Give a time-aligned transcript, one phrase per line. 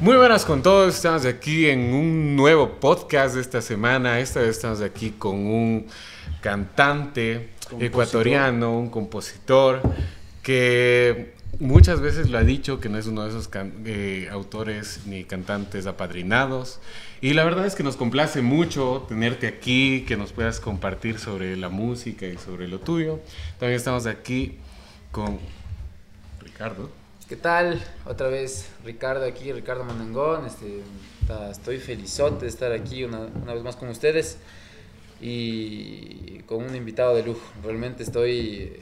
[0.00, 4.20] Muy buenas con todos, estamos aquí en un nuevo podcast de esta semana.
[4.20, 5.86] Esta vez estamos aquí con un
[6.40, 7.82] cantante Compositor.
[7.82, 9.82] ecuatoriano, un compositor
[10.40, 13.50] que muchas veces lo ha dicho que no es uno de esos
[13.86, 16.78] eh, autores ni cantantes apadrinados.
[17.20, 21.56] Y la verdad es que nos complace mucho tenerte aquí, que nos puedas compartir sobre
[21.56, 23.18] la música y sobre lo tuyo.
[23.58, 24.58] También estamos aquí
[25.10, 25.40] con
[26.40, 26.97] Ricardo.
[27.28, 27.82] ¿Qué tal?
[28.06, 30.46] Otra vez Ricardo aquí, Ricardo Mandangón.
[30.46, 30.82] Este,
[31.50, 34.38] estoy felizote de estar aquí una, una vez más con ustedes
[35.20, 37.40] y con un invitado de lujo.
[37.62, 38.80] Realmente estoy,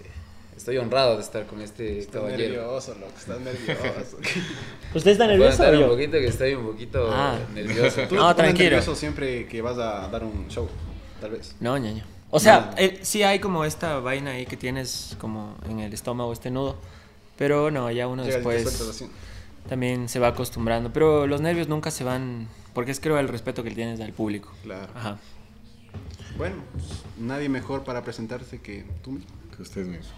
[0.56, 2.54] estoy honrado de estar con este Está caballero.
[2.62, 4.18] nervioso, loco, está nervioso.
[4.95, 5.88] ¿Usted está nervioso estar o un yo?
[5.90, 7.38] poquito que estoy un poquito Ah.
[7.52, 8.02] nervioso.
[8.09, 8.70] Tú No, tranquilo.
[8.70, 10.68] nervioso siempre que vas a dar un show,
[11.20, 11.56] tal vez.
[11.59, 12.04] No, ñaño.
[12.30, 12.78] O sea, No.
[12.78, 16.76] eh, sí hay como esta vaina ahí que tienes como en el estómago, este nudo.
[17.36, 19.04] Pero no, ya uno Llega después
[19.68, 20.92] también se va acostumbrando.
[20.92, 24.12] Pero los nervios nunca se van, porque es creo el respeto que le tienes al
[24.12, 24.52] público.
[24.62, 24.88] Claro.
[24.95, 25.18] Ajá.
[26.37, 26.84] Bueno, pues,
[27.18, 29.30] nadie mejor para presentarse que tú mismo.
[29.57, 30.12] Que ustedes mismos.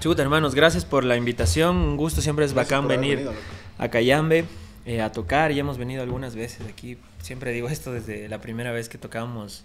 [0.00, 1.76] Chuta, hermanos, gracias por la invitación.
[1.76, 3.34] Un gusto, siempre es Gracias bacán venir venido,
[3.78, 4.44] a Cayambe
[4.84, 5.52] eh, a tocar.
[5.52, 6.98] Ya hemos venido algunas veces aquí.
[7.22, 9.64] Siempre digo esto desde la primera vez que tocábamos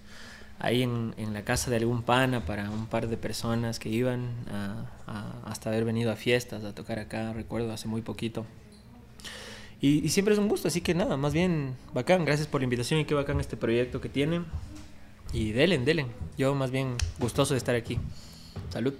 [0.64, 4.30] ahí en, en la casa de algún pana para un par de personas que iban
[4.52, 8.45] a- a- hasta haber venido a fiestas a tocar acá, recuerdo, hace muy poquito.
[9.81, 12.23] Y, y siempre es un gusto, así que nada, más bien bacán.
[12.25, 14.45] Gracias por la invitación y qué bacán este proyecto que tienen.
[15.33, 16.08] Y delen, delen.
[16.38, 18.00] Yo más bien gustoso de estar aquí.
[18.72, 18.94] Salud.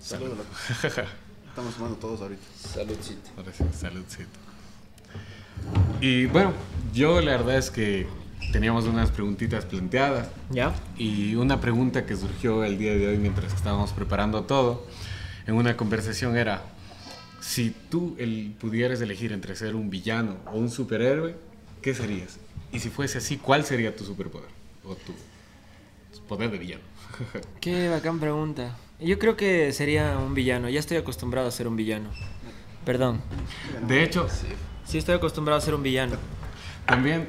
[0.00, 0.38] Saludos,
[0.82, 1.08] loco.
[1.48, 2.42] Estamos fumando todos ahorita.
[2.56, 3.30] Saludcito.
[3.72, 4.28] Saludcito.
[6.00, 6.52] Y bueno,
[6.92, 8.06] yo la verdad es que
[8.52, 10.74] teníamos unas preguntitas planteadas ¿Ya?
[10.96, 14.86] y una pregunta que surgió el día de hoy mientras estábamos preparando todo
[15.46, 16.62] en una conversación era,
[17.40, 21.36] si tú el, pudieras elegir entre ser un villano o un superhéroe,
[21.82, 22.38] ¿qué serías?
[22.72, 24.48] Y si fuese así, ¿cuál sería tu superpoder?
[24.84, 25.12] O tu
[26.26, 26.82] poder de villano.
[27.60, 28.76] Qué bacán pregunta.
[28.98, 30.68] Yo creo que sería un villano.
[30.68, 32.08] Ya estoy acostumbrado a ser un villano.
[32.84, 33.20] Perdón.
[33.86, 34.26] De hecho,
[34.86, 36.16] Sí estoy acostumbrado a ser un villano.
[36.86, 37.28] también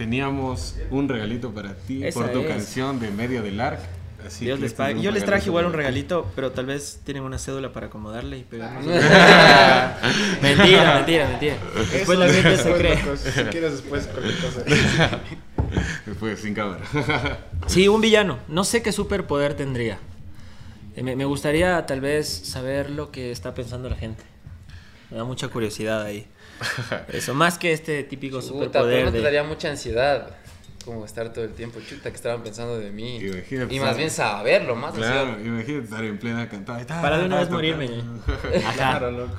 [0.00, 2.46] teníamos un regalito para ti Esa por tu es.
[2.46, 3.80] canción de Medio del Arc.
[4.26, 5.02] Así Dios que les este pague.
[5.02, 8.38] Yo les traje regalito igual un regalito, pero tal vez tienen una cédula para acomodarle
[8.38, 8.86] y pegarnos.
[10.42, 11.56] mentira, mentira, mentira.
[11.92, 12.98] Después la gente se cree.
[13.14, 14.62] Si quieres después cualquier cosa.
[16.06, 16.80] Después, sin cámara.
[17.66, 18.38] Sí, un villano.
[18.48, 19.98] No sé qué superpoder tendría.
[20.96, 24.22] Eh, Me, me gustaría tal vez saber lo que está pensando la gente.
[25.10, 26.26] Me da mucha curiosidad ahí.
[27.12, 29.22] Eso, más que este típico Chuta, pero superpoder no te de...
[29.24, 30.30] daría mucha ansiedad.
[30.84, 33.18] Como estar todo el tiempo, chuta, que estaban pensando de mí.
[33.18, 35.44] Imagínate Y más bien saberlo, más Claro, ansiedad.
[35.46, 37.02] imagínate estar en plena cantada.
[37.02, 37.88] Para de una vez morirme.
[38.74, 39.34] Claro, loco.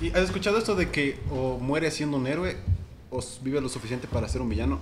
[0.00, 2.56] ¿Y has escuchado esto de que o mueres siendo un héroe
[3.10, 4.80] o vives lo suficiente para ser un villano?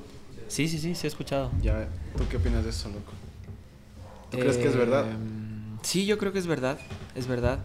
[0.49, 1.50] Sí, sí, sí, sí he escuchado.
[1.61, 3.12] Ya, ¿tú qué opinas de eso, loco?
[4.31, 5.06] ¿Tú crees que es verdad?
[5.11, 6.78] Em, Sí, yo creo que es verdad,
[7.15, 7.59] es verdad.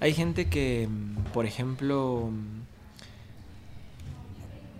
[0.00, 0.88] Hay gente que,
[1.34, 2.30] por ejemplo,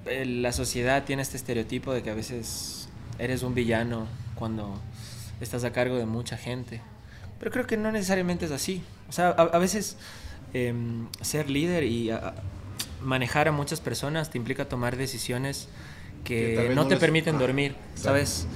[0.06, 2.88] la sociedad tiene este estereotipo de que a veces
[3.18, 4.80] eres un villano cuando
[5.40, 6.80] estás a cargo de mucha gente.
[7.38, 8.82] Pero creo que no necesariamente es así.
[9.08, 9.96] O sea, a, a veces
[10.54, 12.34] em, ser líder y a-
[13.02, 15.68] manejar a muchas personas te implica tomar decisiones
[16.24, 17.74] Que no no te les- permiten dormir.
[17.94, 18.46] ¿sabes?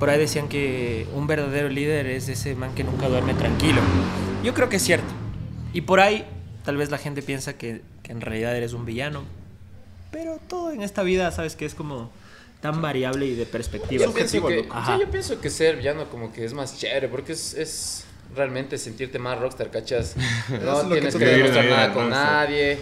[0.00, 3.80] Por ahí decían que un verdadero líder es ese man que nunca duerme tranquilo.
[4.42, 5.06] Yo creo que es cierto.
[5.72, 6.24] Y por ahí
[6.64, 9.22] tal vez la gente piensa que, que en realidad eres un villano.
[10.12, 11.56] Pero todo en esta vida, ¿sabes?
[11.56, 12.10] Que es como
[12.60, 14.04] tan variable y de perspectiva.
[14.04, 17.32] Yo pienso, que, sí, yo pienso que ser villano como que es más chévere, porque
[17.32, 18.04] es, es
[18.36, 20.14] realmente sentirte más rockstar, ¿cachas?
[20.64, 22.32] No tienes que demostrar nada con rockstar.
[22.48, 22.72] nadie,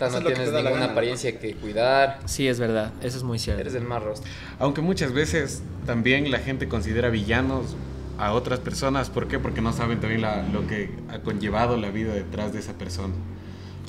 [0.00, 2.92] Eso no tienes ninguna gana, apariencia que cuidar, Sí, es verdad.
[3.02, 3.60] Eso es muy cierto.
[3.62, 4.30] eres el más rockstar.
[4.60, 7.74] Aunque muchas veces también la gente considera villanos
[8.18, 9.08] a otras personas.
[9.10, 9.38] ¿Por qué?
[9.38, 13.14] Porque no saben también la- lo que ha conllevado la vida detrás de esa persona.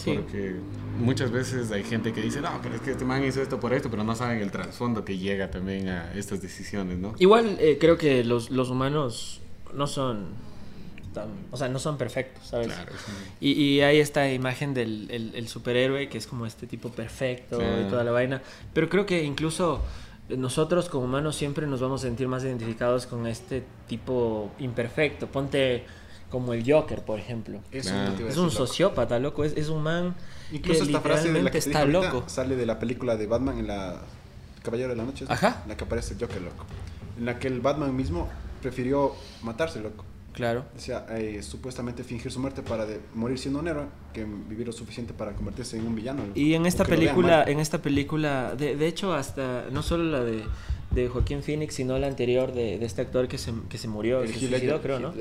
[0.03, 0.13] Sí.
[0.15, 0.55] Porque
[0.97, 3.73] muchas veces hay gente que dice, no, pero es que este man hizo esto por
[3.73, 7.13] esto, pero no saben el trasfondo que llega también a estas decisiones, ¿no?
[7.19, 9.41] Igual eh, creo que los, los humanos
[9.73, 10.27] no son
[11.13, 12.67] tan- o sea, no son perfectos, ¿sabes?
[12.67, 13.11] Claro, sí.
[13.41, 17.57] Y, y hay esta imagen del el, el superhéroe que es como este tipo perfecto
[17.61, 18.41] y toda la vaina.
[18.73, 19.81] Pero creo que incluso
[20.29, 25.27] nosotros como humanos siempre nos vamos a sentir más identificados con este tipo imperfecto.
[25.27, 25.83] Ponte
[26.31, 27.59] como el Joker, por ejemplo.
[27.71, 27.87] Es
[28.37, 29.43] un sociópata, loco.
[29.43, 30.15] Es, es un man
[30.51, 32.29] Incluso que esta frase de la literalmente que te está ahorita loco.
[32.29, 34.01] sale de la película de Batman en la
[34.63, 35.25] Caballero de la Noche.
[35.27, 35.31] ¿sí?
[35.31, 35.61] Ajá.
[35.63, 36.65] En la que aparece Joker, loco.
[37.17, 38.27] En la que el Batman mismo
[38.61, 39.13] prefirió
[39.43, 40.05] matarse, loco.
[40.33, 40.65] Claro.
[40.73, 44.73] Decía, eh, supuestamente fingir su muerte para de- morir siendo un héroe, que vivir lo
[44.73, 46.23] suficiente para convertirse en un villano.
[46.35, 50.21] Y en esta que película, en esta película, de, de hecho hasta, no solo la
[50.23, 50.43] de,
[50.91, 54.21] de Joaquín Phoenix, sino la anterior de, de este actor que se, que se murió,
[54.21, 55.13] El se Heath suicidó, creo, ¿no?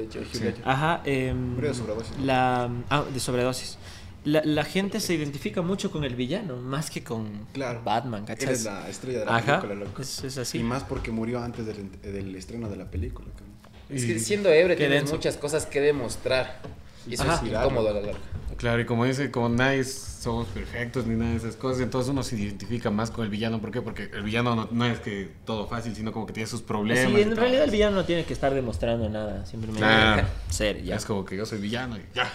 [0.65, 1.03] Ajá.
[1.05, 2.19] em, Murió de sobredosis.
[2.21, 3.79] La, ah, de sobredosis.
[4.23, 7.81] La, la gente se identifica mucho con el villano, más que con Claro.
[7.85, 8.53] Batman, Él ¿cachai?
[8.53, 10.03] es la estrella de la Ajá, película, loco.
[10.03, 10.59] es, es así.
[10.59, 13.29] Y más porque murió antes del, del estreno de la película.
[13.31, 13.50] cabrón.
[13.93, 15.15] Es que siendo Qué tienes denso.
[15.15, 16.61] muchas cosas que demostrar.
[17.09, 17.37] Y eso Ajá.
[17.37, 18.19] es incómodo a la larga.
[18.57, 22.23] Claro, y como dice, como nadie somos perfectos ni nada de esas cosas, entonces uno
[22.23, 23.59] se identifica más con el villano.
[23.59, 23.81] ¿Por qué?
[23.81, 27.11] Porque el villano no, no es que todo fácil, sino como que tiene sus problemas.
[27.11, 30.29] Sí, en realidad el villano no tiene que estar demostrando nada, simplemente Claro.
[30.51, 30.97] ser, ya.
[30.97, 32.31] Es como que yo soy villano y ya.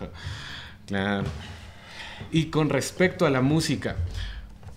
[0.86, 1.24] claro.
[2.30, 3.96] Y con respecto a la música,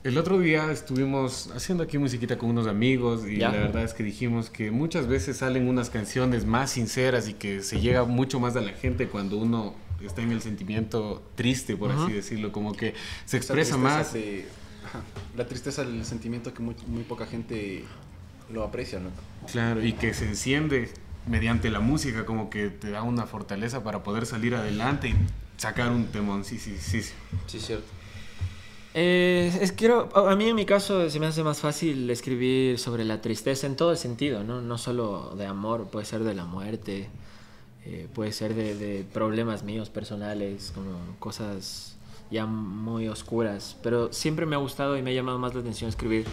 [0.03, 3.51] el otro día estuvimos haciendo aquí musiquita con unos amigos y Ya.
[3.51, 7.61] la verdad es que dijimos que muchas veces salen unas canciones más sinceras y que
[7.63, 11.91] se llega mucho más a la gente cuando uno está en el sentimiento triste, por
[11.91, 12.94] así decirlo, como que
[13.25, 14.13] se Esa expresa más.
[15.38, 17.85] la tristeza, el sentimiento que muy, muy poca gente
[18.51, 19.15] lo aprecia, loco.
[19.50, 20.89] Claro, y que se enciende
[21.25, 25.15] mediante la música, como que te da una fortaleza para poder salir adelante y
[25.55, 26.44] sacar un temón.
[26.44, 27.01] Sí, sí, sí.
[27.01, 27.13] sí.
[27.47, 27.85] Sí, cierto.
[28.95, 33.03] Eh, es quiero, a mí en mi caso se me hace más fácil escribir sobre
[33.03, 34.61] la tristeza en todo el sentido, ¿no?
[34.61, 37.09] No solo de amor, puede ser de la muerte,
[37.85, 41.97] eh, puede ser de, problemas míos personales, como cosas
[42.29, 43.77] ya muy oscuras.
[43.81, 46.25] Pero siempre me ha gustado y me ha llamado más la atención escribir,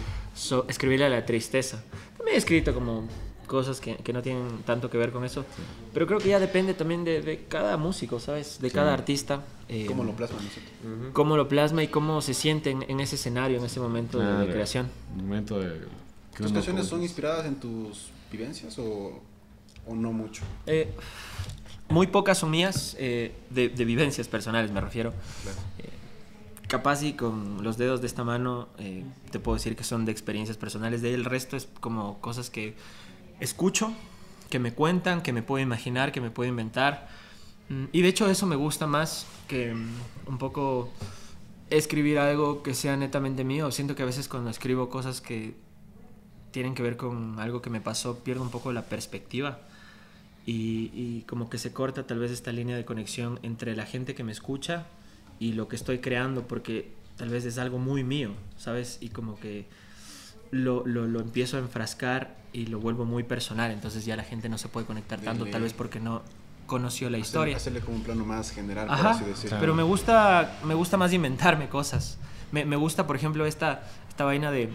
[0.67, 1.83] escribirle a la tristeza.
[2.17, 3.07] También he escrito como
[3.51, 5.43] cosas que, que no tienen tanto que ver con eso,
[5.93, 8.59] pero creo que ya depende también de, de cada músico, ¿sabes?
[8.61, 9.43] De cada artista.
[9.67, 11.11] eh, ¿Cómo lo plasman nosotros?
[11.11, 14.25] cómo lo plasma y cómo se siente en, en ese escenario, en ese momento de-
[14.25, 14.89] de, Claro, creación.
[15.17, 15.81] Momento de.
[16.37, 19.19] ¿Tus canciones son inspiradas en tus vivencias o,
[19.85, 20.43] o no mucho?
[20.65, 20.93] Eh,
[21.89, 25.09] muy pocas son mías, eh, de, de vivencias personales me refiero.
[25.77, 25.89] Eh,
[26.69, 30.13] capaz y con los dedos de esta mano eh, te puedo decir que son de
[30.13, 31.01] experiencias personales.
[31.01, 32.75] De ahí el resto es como cosas que
[33.41, 33.93] escucho,
[34.49, 37.09] que me cuentan, que me puedo imaginar, que me puedo inventar.
[37.69, 39.89] Mm, Y de hecho eso me gusta más que mm,
[40.27, 40.89] un poco
[41.69, 43.71] escribir algo que sea netamente mío.
[43.71, 45.55] Siento que a veces cuando escribo cosas que
[46.51, 49.59] tienen que ver con algo que me pasó, pierdo un poco la perspectiva.
[50.45, 54.15] Y, y como que se corta tal vez esta línea de conexión entre la gente
[54.15, 54.87] que me escucha
[55.39, 58.97] y lo que estoy creando, porque tal vez es algo muy mío, ¿sabes?
[59.01, 59.67] Y como que
[60.51, 64.49] lo, lo, lo empiezo a enfrascar y lo vuelvo muy personal, entonces ya la gente
[64.49, 66.21] no se puede conectar tanto, tal vez porque no
[66.67, 67.57] conoció la Hacerle- historia.
[67.57, 69.57] Hacerle como un plano más general, por Ajá, así decirlo.
[69.59, 72.17] pero me gusta, me gusta más inventarme cosas.
[72.51, 74.69] Me, me gusta, por ejemplo, esta, esta vaina de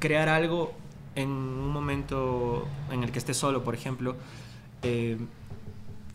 [0.00, 0.72] crear algo
[1.14, 4.16] en un momento en el que esté solo, por ejemplo,
[4.82, 5.18] eh,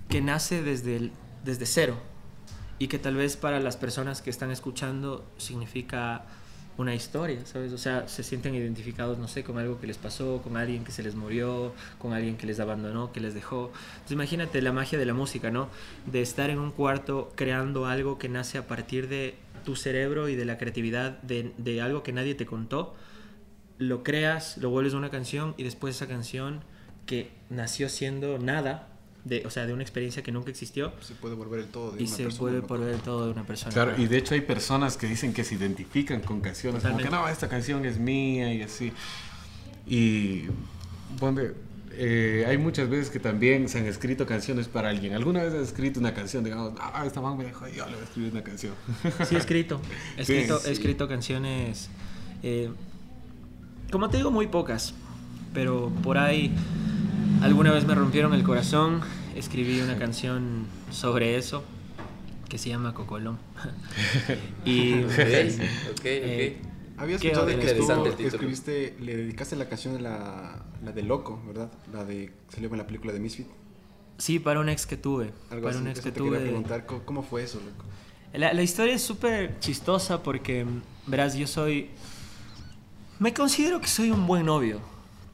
[0.10, 1.12] que nace desde, el-
[1.46, 1.96] desde cero
[2.80, 6.24] y que tal vez para las personas que están escuchando significa
[6.80, 7.74] una historia, ¿sabes?
[7.74, 10.94] O sea, se sienten identificados, no sé, con algo que les pasó, con alguien que
[10.94, 13.72] se les murió, con alguien que les abandonó, que les dejó.
[13.96, 15.68] Entonces imagínate la magia de la música, ¿no?
[16.06, 19.36] De estar en un cuarto creando algo que nace a partir de
[19.66, 22.96] tu cerebro y de la creatividad de, de algo que nadie te contó,
[23.78, 26.62] lo creas, lo vuelves una canción y después esa canción
[27.06, 28.88] que nació siendo nada,
[29.30, 32.02] de, o sea, de una experiencia que nunca existió, Se puede volver el todo de
[32.02, 32.68] y una se persona, vuelve loco.
[32.68, 33.72] por ver todo de una persona.
[33.72, 37.04] Claro, y de hecho hay personas que dicen que se identifican con canciones, como que
[37.04, 37.28] Totalmente.
[37.30, 38.92] no, esta canción es mía y así.
[39.88, 40.44] Y
[41.20, 41.54] ponte,
[41.94, 45.14] eh, hay muchas veces que también se han escrito canciones para alguien.
[45.14, 46.44] ¿Alguna vez has escrito una canción?
[46.44, 48.74] Digamos, ah, esta man me dejó y yo le voy a escribir una canción.
[49.28, 49.82] Sí, he escrito.
[50.18, 50.70] He Sí, escrito, sí.
[50.70, 51.90] he escrito canciones.
[52.44, 52.70] eh,
[53.92, 54.94] como te digo, muy pocas.
[55.54, 56.54] Pero por ahí
[57.42, 59.02] alguna vez me rompieron el corazón.
[59.40, 61.64] Escribí una canción sobre eso
[62.50, 63.38] que se llama Cocolón.
[64.66, 66.70] y Ok, ok, Eh, ok.
[67.02, 70.02] Había Qué escuchado de que, interesante estuvo- el que escribiste, le dedicaste la canción de
[70.02, 71.72] la, la de Loco, ¿verdad?
[71.94, 73.48] La de salió en la película de Misfit.
[74.18, 75.32] sí, para un ex que tuve.
[75.50, 75.82] Algo para así.
[75.84, 76.40] un ex que te quería tuve.
[76.42, 77.86] preguntar, ¿cómo, cómo fue eso, loco?
[78.34, 80.66] La, la historia es súper chistosa porque,
[81.08, 81.90] verás, yo soy...
[83.20, 84.82] Me considero que soy un buen novio,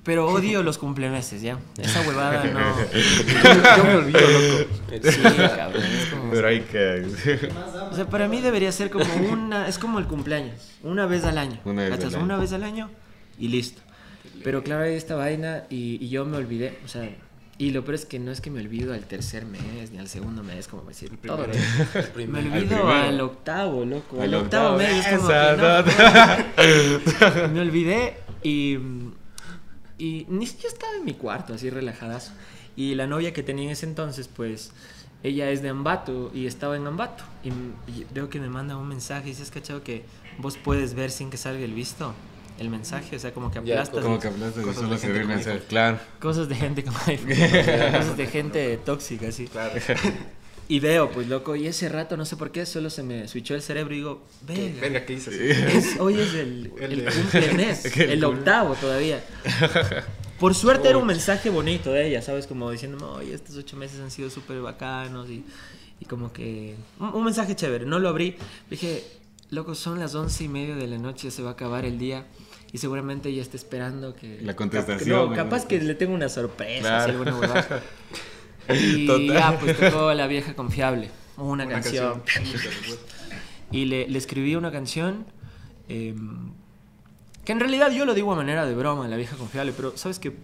[0.06, 1.58] pero odio los cumplemeses, ¿ya?
[1.78, 2.60] Esa huevada no...
[3.78, 4.70] Yo me olvido, loco.
[5.12, 5.22] Sí,
[5.58, 7.06] cabrón, es como- Pero hay que...
[7.92, 9.68] O sea, para mí debería ser como una...
[9.68, 11.60] Es como el cumpleaños, una vez al año.
[11.66, 12.24] Una vez al año.
[12.24, 12.90] Una vez al año
[13.40, 13.82] y listo.
[14.44, 17.10] Pero claro, hay esta vaina y, y yo me olvidé, o sea...
[17.58, 20.10] Y lo peor es que no es que me olvido al tercer mes ni al
[20.10, 21.46] segundo mes, como decir, todo.
[21.48, 21.64] primero.
[21.96, 22.38] El Me primero.
[22.52, 22.92] Al olvido primero.
[22.92, 24.18] al octavo, loco.
[24.22, 25.84] Al, Al octavo, octavo, mes es como esa,
[26.54, 28.78] que no, me olvidé y,
[29.98, 32.32] y ni siquiera estaba en mi cuarto así relajadazo.
[32.76, 34.72] Y la novia que tenía en ese entonces, pues,
[35.24, 37.24] ella es de Ambato y estaba en Ambato.
[37.44, 37.50] Y,
[37.92, 40.04] y veo que me manda un mensaje y dice, ¿has cachado que
[40.38, 42.14] vos puedes ver sin que salga el visto?
[42.60, 44.04] El mensaje, o sea, como que Ya, aplastas.
[44.04, 45.52] Como que hablaste de Cosas solo se con mensaje.
[45.52, 45.68] iPhone.
[45.68, 46.00] Claro.
[46.20, 47.30] Cosas de gente iPhone.
[47.92, 49.48] cosas de gente tóxica, sí.
[49.48, 49.74] Claro.
[50.68, 53.54] Y veo, pues loco, y ese rato, no sé por qué, solo se me switchó
[53.54, 54.54] el cerebro y digo, ¿Qué?
[54.54, 54.82] verga.
[54.82, 55.34] Verga, ¿qué dices?
[55.40, 59.24] Es- hoy es el, El el de- cumplemes, El el cumple- octavo todavía.
[60.40, 62.48] Por suerte era un mensaje bonito de ella, ¿sabes?
[62.48, 65.46] Como diciéndome, oye, estos ocho meses han sido súper bacanos y,
[66.00, 66.76] y como que...
[67.00, 68.36] Un, un mensaje chévere, no lo abrí.
[68.70, 69.04] Dije,
[69.52, 72.26] loco, son las once y media de la noche, se va a acabar el día
[72.74, 74.40] y seguramente ella está esperando que...
[74.42, 75.30] La que contestación.
[75.30, 77.04] no, capaz que le tengo una sorpresa, Claro.
[77.04, 77.68] así, alguna.
[78.70, 79.28] Y Total.
[79.34, 82.22] ya, pues tocó La Vieja Confiable, una, Una canción.
[82.22, 82.98] canción.
[83.72, 85.26] Y le, le escribí una canción
[85.90, 86.16] eh,
[87.44, 90.20] que en realidad yo lo digo a manera de broma, La Vieja Confiable, pero sabes
[90.20, 90.36] que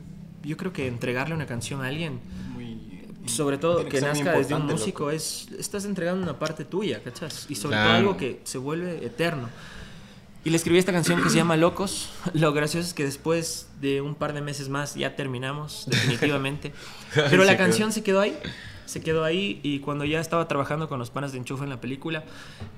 [0.44, 2.20] yo creo que entregarle una canción a alguien,
[2.54, 2.80] Muy-
[3.28, 5.12] sobre todo que, nazca desde un músico, loco.
[5.12, 7.46] es estás entregando una parte tuya, ¿cachas?
[7.50, 7.90] Y sobre Claro.
[7.90, 9.50] todo algo que se vuelve eterno.
[10.44, 12.10] Y le escribí esta canción que se llama Locos.
[12.34, 16.74] Lo gracioso es que después de un par de meses más ya terminamos, definitivamente.
[17.14, 18.38] Pero la canción se quedó ahí.
[18.86, 21.80] Se quedó ahí y cuando ya estaba trabajando con los panas de Enchufe en la
[21.80, 22.26] película,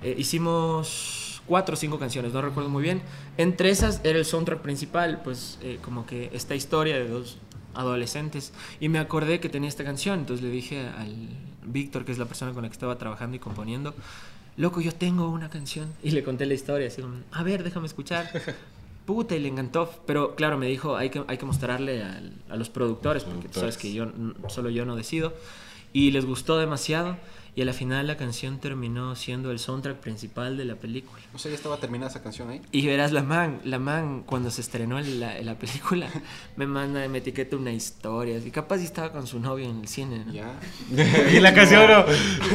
[0.03, 3.01] eh, hicimos cuatro o cinco canciones, no recuerdo muy bien.
[3.37, 7.37] Entre esas era el soundtrack principal, pues eh, como que esta historia de dos
[7.73, 8.53] adolescentes.
[8.79, 11.15] Y me acordé que tenía esta canción, entonces le dije al
[11.65, 13.95] Víctor, que es la persona con la que estaba trabajando y componiendo,
[14.57, 15.91] loco, yo tengo una canción.
[16.03, 18.29] Y le conté la historia, así como, a ver, déjame escuchar.
[19.05, 19.91] Puta, y le encantó.
[20.07, 23.59] Pero claro, me dijo, hay que, hay que mostrarle al- a los productores, porque tú
[23.59, 24.07] sabes que yo,
[24.47, 25.33] solo yo no decido.
[25.93, 27.17] Y les gustó demasiado.
[27.55, 31.21] Y a la final la canción terminó siendo el soundtrack principal de la película.
[31.35, 32.61] O sea, ya estaba terminada esa canción ahí.
[32.71, 36.09] Y verás, la man, la man cuando se estrenó en la, la película,
[36.55, 38.39] me manda, me etiqueta una historia.
[38.39, 40.33] Y capaz y estaba con su novio en el cine, ¿no?
[40.33, 40.51] Ya.
[41.31, 42.05] y la canción, ¿no?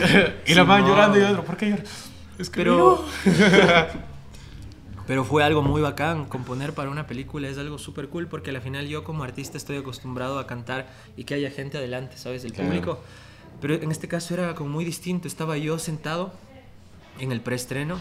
[0.47, 0.91] y la man Simón.
[0.91, 1.85] llorando y otro, ¿por qué llora?
[2.41, 3.05] Es que Pero,
[5.07, 6.27] pero fue algo muy bacán.
[6.27, 9.77] Componer para una película es algo súper cool porque al final yo como artista estoy
[9.79, 12.45] acostumbrado a cantar y que haya gente adelante, ¿sabes?
[12.45, 12.69] El Claro.
[12.69, 13.01] público.
[13.61, 15.27] Pero en este caso era como muy distinto.
[15.29, 16.33] Estaba yo sentado
[17.19, 17.99] en el preestreno,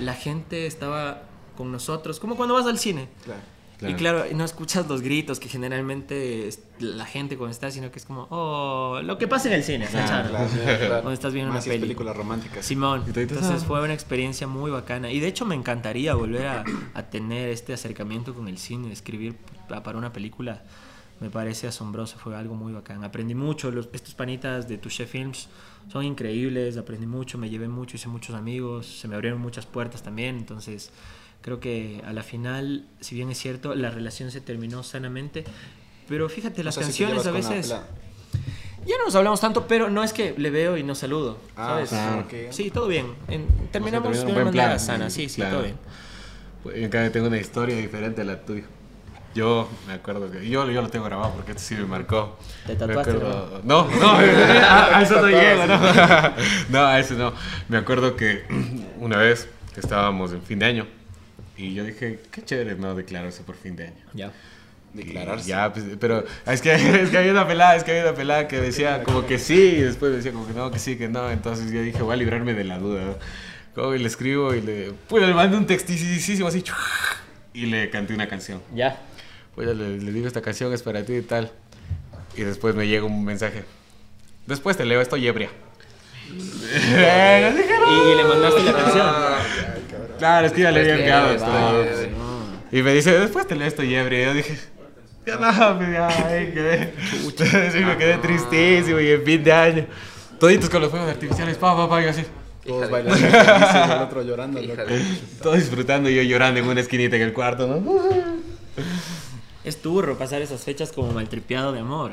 [0.00, 1.22] la gente estaba
[1.56, 3.08] con nosotros, como cuando vas al cine.
[3.24, 3.40] Claro.
[3.78, 3.94] Claro.
[3.94, 6.50] Y claro, no escuchas los gritos que generalmente
[6.80, 9.86] la gente cuando está, sino que es como, oh, lo que pasa en el cine.
[9.86, 10.30] Claro,
[10.88, 11.82] Cuando estás viendo Más una peli.
[11.82, 12.66] películas románticas.
[12.66, 13.64] Simón, entonces ah.
[13.64, 15.12] fue una experiencia muy bacana.
[15.12, 19.36] Y de hecho me encantaría volver a, a tener este acercamiento con el cine, escribir
[19.68, 20.64] pa- para una película.
[21.20, 23.02] Me parece asombroso, fue algo muy bacán.
[23.02, 25.48] Aprendí mucho, los, estos panitas de Touché Films
[25.90, 30.02] son increíbles, aprendí mucho, me llevé mucho, hice muchos amigos, se me abrieron muchas puertas
[30.02, 30.36] también.
[30.36, 30.90] Entonces
[31.40, 35.44] creo que a la final, si bien es cierto, la relación se terminó sanamente.
[36.08, 37.74] Pero fíjate, O las sea, si canciones a veces...
[38.86, 41.66] Ya no nos hablamos tanto, pero no es que le veo y no saludo, Ah,
[41.66, 41.88] ¿sabes?
[41.90, 42.22] claro.
[42.22, 42.32] ok.
[42.52, 43.06] Sí, todo bien.
[43.26, 44.80] En- terminamos de en una manera plan.
[44.80, 45.56] sana, sí, sí, Claro.
[45.56, 45.76] todo bien.
[46.62, 48.64] Pues, cambio tengo una historia diferente a la tuya.
[49.38, 52.36] Yo me acuerdo que yo, yo lo tengo grabado porque esto sí me marcó.
[52.66, 54.08] ¿Te tatuaste, acuerdo- No, no,
[54.68, 55.78] a, a eso no llego, no.
[56.70, 57.32] No, a eso no.
[57.68, 58.42] Me acuerdo que
[58.98, 60.86] una vez estábamos en fin de año
[61.56, 64.04] y yo dije, qué chévere no declararse por fin de año.
[64.12, 64.32] Ya.
[64.92, 65.46] Declararse.
[65.46, 68.14] Y Ya, pues, pero es que, es que había una pelada, es que había una
[68.14, 71.08] pelada que decía como que sí, y después decía como que no, que sí, que
[71.08, 71.30] no.
[71.30, 73.02] Entonces yo dije, voy a librarme de la duda.
[73.76, 73.94] ¿no?
[73.94, 76.64] Y le escribo y le, pues le mando un textísimo así,
[77.54, 78.60] y le canté una canción.
[78.74, 78.98] Ya.
[79.58, 81.50] Pues ya le, le digo, esta canción es para ti y tal.
[82.36, 83.64] Y después me llega un mensaje.
[84.46, 85.50] Después te leo, estoy ebria.
[86.30, 89.06] Y, y le mandaste la canción.
[90.16, 91.48] Claro, es que ya le había enviado esto.
[92.70, 94.20] Y me dice, después te leo, estoy ebria.
[94.20, 94.58] Y yo dije,
[95.26, 96.94] ya no, pues ya, ay, quedé.
[97.72, 99.86] Sí, me quedé tristísimo y en fin de año.
[100.38, 102.22] Toditos con los fuegos artificiales, pa, pa, pa, y así.
[102.64, 104.60] Todos bailando el otro llorando.
[105.42, 107.82] Todos disfrutando y yo llorando en una esquinita en el cuarto, ¿no?
[109.64, 112.12] Es turro pasar esas fechas como maltripeado de amor.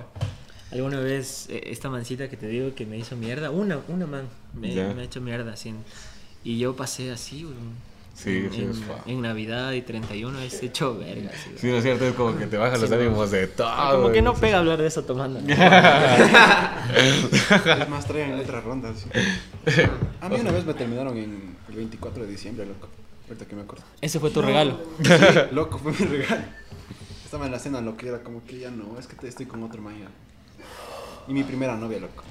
[0.71, 4.27] Alguna vez eh, esta mancita que te digo que me hizo mierda, una, una man,
[4.53, 4.91] me, Ya.
[4.93, 5.69] me ha hecho mierda así.
[5.69, 5.83] en-
[6.43, 7.55] y yo pasé así, güey,
[8.13, 11.29] Sí, en, sí, en- en Navidad y 31 es hecho verga.
[11.33, 11.59] así, güey.
[11.59, 12.05] Sí, ¿no es cierto?
[12.05, 13.01] Es como que te bajan los Sí, no.
[13.01, 13.91] ánimos de todo.
[14.01, 15.39] Como que no pega hablar de eso tomando.
[15.41, 15.47] ¿no?
[16.95, 18.91] Es más, traigan otra ronda.
[18.95, 19.09] sí.
[20.21, 22.87] A mí una vez me terminaron en el 24 de diciembre, loco.
[23.27, 23.83] Ahorita que me acuerdo.
[24.01, 24.79] Ese fue tu regalo.
[25.01, 25.09] Sí,
[25.51, 26.43] loco, fue mi regalo.
[27.25, 29.45] Estaba en la cena, lo que era como que ya no, es que te- estoy
[29.47, 30.07] con otro ya.
[31.27, 32.23] Y mi primera novia, loco.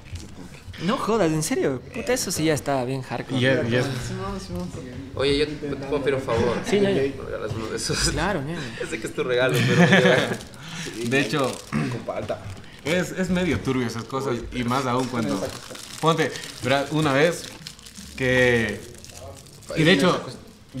[0.83, 1.81] No jodas, en serio.
[1.93, 3.37] Puta, eso sí ya estaba bien hardcore.
[3.37, 6.57] Y ya- ya- Simón, Simón, porque- Oye, yo te puedo pedir un favor.
[6.65, 7.01] Sí, ya, ya.
[7.01, 8.09] Me regalas uno de esos.
[8.09, 8.41] Claro.
[8.81, 11.09] Ya sé que es tu regalo, pero.
[11.09, 11.51] De hecho,
[11.91, 12.41] Comparta.
[12.85, 15.41] Es, es medio turbio esas cosas y más aún cuando...
[15.99, 16.31] Ponte,
[16.63, 17.45] verás, una vez
[18.15, 18.79] que...
[19.75, 20.23] Y de hecho,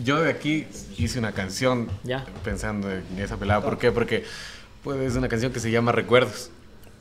[0.03, 2.25] yo de aquí hice una canción Ya.
[2.43, 3.61] pensando en esa pelada.
[3.61, 3.91] ¿Por qué?
[3.91, 4.23] Porque
[4.83, 6.51] pues, es una canción que se llama Recuerdos.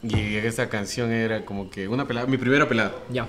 [0.02, 2.92] Y esa canción era como que una pelada, mi primera pelada.
[3.10, 3.26] Ya.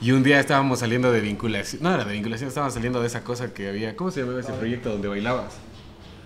[0.00, 1.80] Y un día estábamos saliendo de vinculación.
[1.82, 3.94] No era de vinculación, estábamos saliendo de esa cosa que había.
[3.94, 5.54] ¿Cómo se llamaba ese proyecto donde bailabas?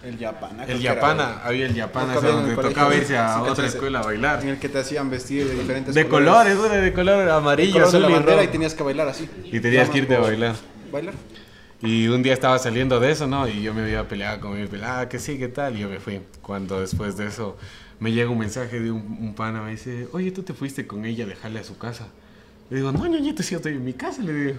[0.02, 0.64] El Yapana.
[0.64, 3.98] El Yapana, había el Yapana, o sea, en donde colegio, tocaba irse a otra escuela
[3.98, 4.44] a En bailar.
[4.46, 7.88] el que te hacían vestir de diferentes De colores, una de color amarillo, color de
[7.98, 8.52] azul la y bandera y rojo.
[8.52, 9.28] tenías que bailar así.
[9.44, 10.54] Y tenías que irte a bailar.
[10.92, 11.14] ¿Bailar?
[11.86, 13.46] Y un día estaba saliendo de eso, ¿no?
[13.46, 15.76] Y yo me había peleado con mi pelada, que sí, ¿qué tal?
[15.76, 16.20] Y yo me fui.
[16.42, 17.56] Cuando después de eso
[18.00, 21.04] me llega un mensaje de un, un pana, me dice, oye, tú te fuiste con
[21.04, 22.08] ella a dejarle a su casa.
[22.70, 24.58] Le digo, no, ñoñito, si yo estoy en mi casa, le digo.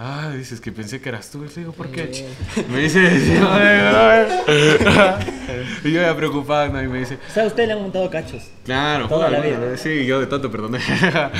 [0.00, 1.44] Ah, dices que pensé que eras tú.
[1.44, 2.24] Y le digo, ¿por qué?
[2.70, 3.00] Me dice,
[5.84, 6.80] y yo ya preocupado, ¿no?
[6.80, 8.44] Y me dice, O sea, a usted le han montado cachos.
[8.64, 9.76] claro, Toda la vida.
[9.76, 10.76] Sí, yo de tonto, perdón.
[10.76, 11.30] Estuvo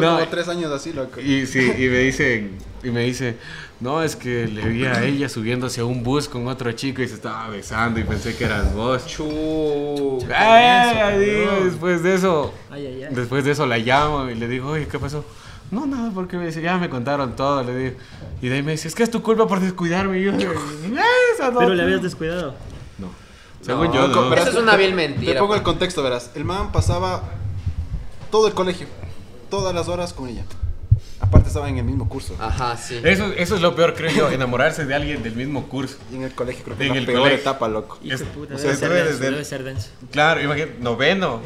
[0.00, 1.18] No, como tres años así, loco.
[1.20, 2.50] y sí, y me dice,
[2.82, 3.36] y me dice,
[3.80, 7.08] no, es que le vi a ella subiéndose a un bus con otro chico y
[7.08, 9.06] se estaba besando y pensé que eras vos.
[9.06, 10.18] Chu.
[10.34, 13.14] Ay, digo, después de eso, Ay, ay, ay.
[13.14, 15.24] después de eso la llamo y le digo, oye, ¿qué pasó?
[15.72, 17.96] No, nada, porque me dice, ya me contaron todo, le digo.
[18.40, 20.18] Y de ahí me dice, es que es tu culpa por descuidarme.
[20.20, 21.58] Y yo, esa no.
[21.58, 22.54] Pero le habías descuidado.
[22.98, 23.08] No.
[23.62, 24.28] Según No, yo, no.
[24.28, 26.30] Pero Eso es una vil mentira, Te pongo el contexto, verás.
[26.34, 27.22] El man pasaba
[28.30, 28.86] todo el colegio,
[29.50, 30.44] todas las horas con ella.
[31.20, 32.34] Aparte estaba en el mismo curso.
[32.40, 33.00] Ajá, sí.
[33.04, 35.96] Eso, eso es lo peor, creo yo, enamorarse de alguien del mismo curso.
[36.12, 37.40] Y en el colegio creo que En es la el peor colegio.
[37.40, 37.98] etapa, loco.
[38.02, 39.88] Hijo de Es- puta, o debe sea, ser tú eres denso, del- debe ser denso.
[40.10, 41.40] Claro, imagínate, noveno,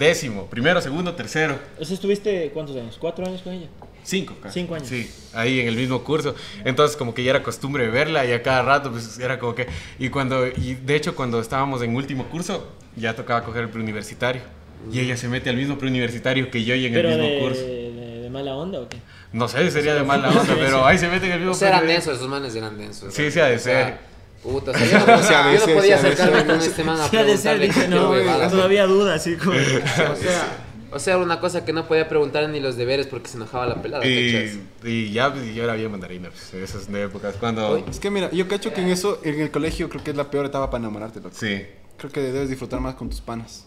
[0.00, 1.58] décimo, primero, segundo, tercero.
[1.78, 2.96] ¿Eso estuviste cuántos años?
[2.98, 3.68] ¿Cuatro años con ella?
[4.02, 4.60] Cinco, casi.
[4.60, 4.88] Cinco años.
[4.88, 6.34] Sí, ahí en el mismo curso.
[6.64, 9.68] Entonces, como que ya era costumbre verla y a cada rato, pues era como que.
[9.98, 12.66] Y cuando, y de hecho, cuando estábamos en último curso,
[12.96, 14.42] ya tocaba coger el preuniversitario.
[14.90, 17.38] Y ella se mete al mismo preuniversitario que yo y en ¿Pero el mismo de,
[17.40, 17.60] curso.
[17.60, 18.96] de, de mala onda o qué?
[19.34, 21.68] No sé, sería de mala onda, pero ahí se mete en el mismo O sea,
[21.68, 23.12] eran densos, esos manes eran densos.
[23.12, 24.09] Sí, sí ha de O sea, ser.
[24.42, 25.06] Puta, o sea, yo no,
[25.52, 28.10] yo no ser, podía acercarme con este man a preguntarle dice, no,
[28.48, 29.52] todavía duda, así como...
[30.12, 33.36] O sea, o sea, una cosa que no podía preguntar ni los deberes porque se
[33.36, 34.04] enojaba la pelada.
[34.04, 37.36] Y, y ya, pues, yo era bien mandarina, pues, esas épocas.
[37.38, 37.76] Cuando.
[37.76, 40.30] Es que mira, yo cacho que en eso, en el colegio, creo que es la
[40.30, 41.36] peor etapa para enamorarte, loco.
[41.38, 41.64] Sí.
[41.96, 43.66] Creo que debes disfrutar más con tus panas.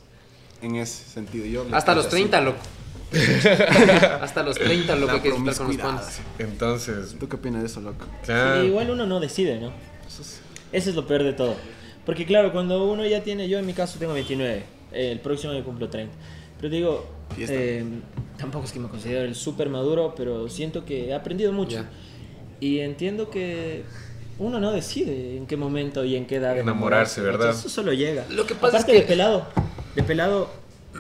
[0.62, 1.46] En ese sentido.
[1.46, 2.16] Yo Hasta los así.
[2.16, 2.60] 30, loco.
[4.22, 6.20] Hasta los 30, loco, La hay que disfrutar con los panas.
[6.40, 8.06] Entonces, ¿Tú qué opinas de eso, loco?
[8.26, 8.62] claro.
[8.62, 9.72] Sí, igual uno no decide, ¿no?
[10.08, 10.42] Eso es
[10.96, 11.56] lo peor de todo.
[12.06, 15.54] Porque claro, cuando uno ya tiene, yo en mi caso tengo 29, eh, el próximo
[15.54, 16.14] año cumplo 30.
[16.60, 17.06] Pero digo,
[17.38, 17.84] eh,
[18.38, 21.78] tampoco es que me considero el súper maduro, pero siento que he aprendido mucho.
[21.78, 21.90] Ya.
[22.60, 23.84] Y entiendo que
[24.40, 27.52] uno no decide en qué momento y en qué edad Enamorarse, ¿verdad?
[27.52, 28.26] Eso solo llega.
[28.30, 29.46] Lo que pasa Aparte es que- de pelado,
[29.96, 30.50] de pelado,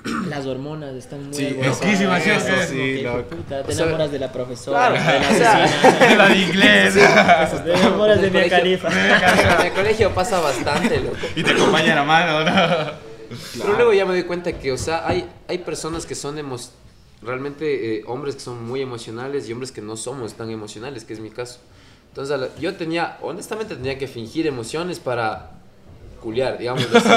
[0.30, 2.30] las hormonas están muy Sí, loquísimas, sí,
[2.70, 3.24] sí, de loco.
[3.36, 6.38] puta, te O sea, enamoras de la profesora, claro, de la sea, vecina, la de
[6.40, 6.94] inglés.
[7.64, 8.90] te enamoras de mi califa.
[8.90, 11.18] En el colegio pasa bastante, loco.
[11.36, 12.92] y te acompaña la mano, ¿no?
[13.58, 16.70] Pero luego ya me doy cuenta que, o sea, hay, hay personas que son emo-
[17.22, 21.14] realmente eh, hombres que son muy emocionales y hombres que no somos tan emocionales, que
[21.14, 21.60] es mi caso.
[22.10, 25.52] Entonces, la- yo tenía, honestamente, tenía que fingir emociones para
[26.22, 27.10] culiar, digamos así,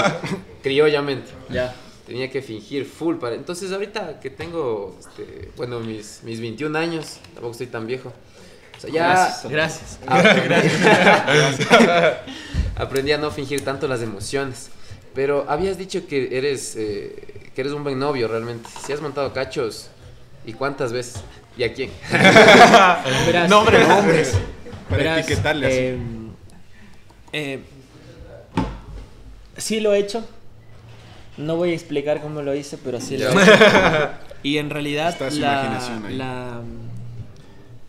[0.62, 1.30] criollamente.
[1.50, 1.74] Ya.
[2.06, 3.34] Tenía que fingir full para...
[3.34, 8.12] Entonces, ahorita que tengo, este, bueno, mis, mis 21 años, tampoco estoy tan viejo.
[8.76, 9.36] O sea, ya...
[9.48, 9.98] Gracias.
[12.76, 14.70] Aprendí a no fingir tanto las emociones.
[15.16, 18.68] Pero habías dicho que eres, eh, que eres un buen novio realmente.
[18.84, 19.88] Si has montado cachos,
[20.44, 21.22] ¿y cuántas veces?
[21.56, 21.90] ¿Y a quién?
[22.12, 24.34] Verás, Nombre, Hombres.
[24.90, 25.76] Para verás, etiquetarle así.
[27.32, 27.60] eh, eh,
[29.56, 30.22] sí lo he hecho.
[31.36, 33.40] No voy a explicar cómo lo hice, pero sí lo hecho.
[34.42, 36.60] Y en realidad Está su la, la,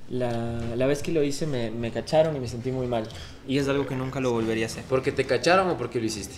[0.10, 3.08] la, la vez que lo hice me, me cacharon y me sentí muy mal.
[3.48, 4.84] Y es algo que nunca lo volvería a hacer.
[4.90, 6.36] ¿Porque te cacharon o porque lo hiciste?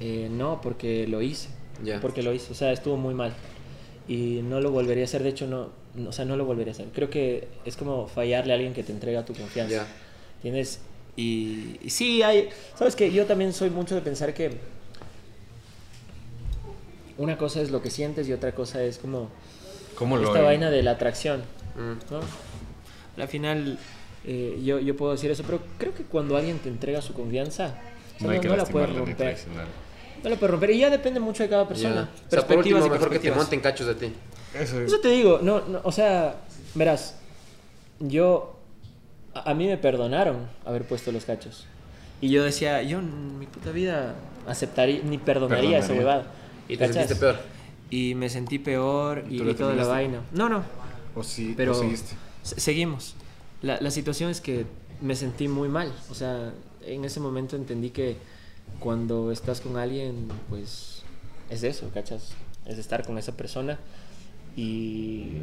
[0.00, 1.48] Eh, no, porque lo hice.
[1.82, 2.00] Ya.
[2.00, 2.50] Porque lo hice.
[2.52, 3.32] O sea, estuvo muy mal.
[4.08, 5.22] Y no lo volvería a hacer.
[5.22, 6.86] De hecho, no, no- o sea, no lo volvería a hacer.
[6.94, 9.74] Creo que es como fallarle a alguien que te entrega tu confianza.
[9.74, 9.86] Ya.
[10.42, 10.80] ¿Tienes?
[11.16, 12.48] Y, y sí, hay...
[12.76, 14.50] ¿Sabes que Yo también soy mucho de pensar que
[17.18, 19.28] una cosa es lo que sientes y otra cosa es como
[19.96, 21.42] ¿Cómo lo esta vaina de la atracción.
[21.76, 22.12] Mm.
[22.12, 22.20] ¿no?
[23.22, 23.78] Al final,
[24.24, 27.74] eh, yo, yo puedo decir eso, pero creo que cuando alguien te entrega su confianza,
[28.16, 29.36] o sea, No no, no la puedes romper.
[30.22, 30.70] No la puedes romper.
[30.70, 32.10] Y ya depende mucho de cada persona.
[32.12, 33.36] O sea, por Perspectivas último, y mejor que te perspectivas.
[33.36, 34.12] monten cachos de ti.
[34.58, 34.86] Eso es.
[34.86, 36.36] Eso te digo, no, no, o sea,
[36.74, 37.16] verás,
[38.00, 38.56] yo,
[39.34, 41.66] a, a mí me perdonaron haber puesto los cachos.
[42.20, 44.14] Y yo decía, yo en mi puta vida
[44.46, 46.24] aceptaría, ni perdonaría esa huevada.
[46.68, 46.94] Y te ¿Cachas?
[46.96, 47.36] sentiste peor.
[47.90, 50.22] Y me sentí peor ¿Y y, toda la vaina.
[50.32, 50.62] No, no,
[51.14, 52.14] O sí, pero o seguiste.
[52.42, 53.14] se- seguimos.
[53.62, 54.66] La, la situación es que
[55.00, 55.92] me sentí muy mal.
[56.10, 56.52] O sea,
[56.86, 58.16] en ese momento entendí que
[58.80, 61.02] cuando estás con alguien, pues
[61.50, 62.30] es eso, ¿cachas?
[62.66, 63.78] Es estar con esa persona
[64.56, 65.38] y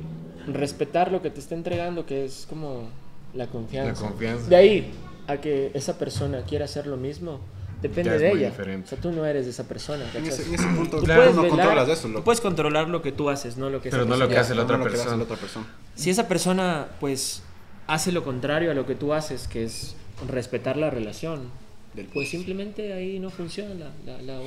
[0.47, 2.89] respetar lo que te está entregando, que es como
[3.33, 4.01] la confianza.
[4.03, 4.47] La confianza.
[4.49, 4.91] De ahí
[5.27, 7.39] a que esa persona quiera hacer lo mismo,
[7.81, 8.49] depende de ella.
[8.49, 8.85] diferente.
[8.85, 10.05] O sea, tú no eres de esa persona.
[10.15, 12.23] En ese, en ese punto, Tú claro, puedes no velar- controlas eso, Tú loco.
[12.25, 14.55] puedes controlar lo que tú haces, no lo que Pero no lo que persona hace
[14.55, 15.17] la No otra lo que hace persona.
[15.17, 15.65] la otra persona.
[15.95, 17.43] si esa persona pues
[17.87, 19.95] hace lo contrario a lo que tú haces, que es
[20.29, 21.49] respetar la relación,
[21.93, 23.91] Del pues simplemente ahí no funciona la,
[24.21, 24.39] la, la.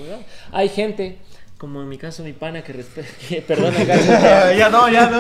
[0.53, 1.19] Hay gente,
[1.65, 5.19] como en mi caso mi pana, que respeta, que perdona cachos, ya no, ya no.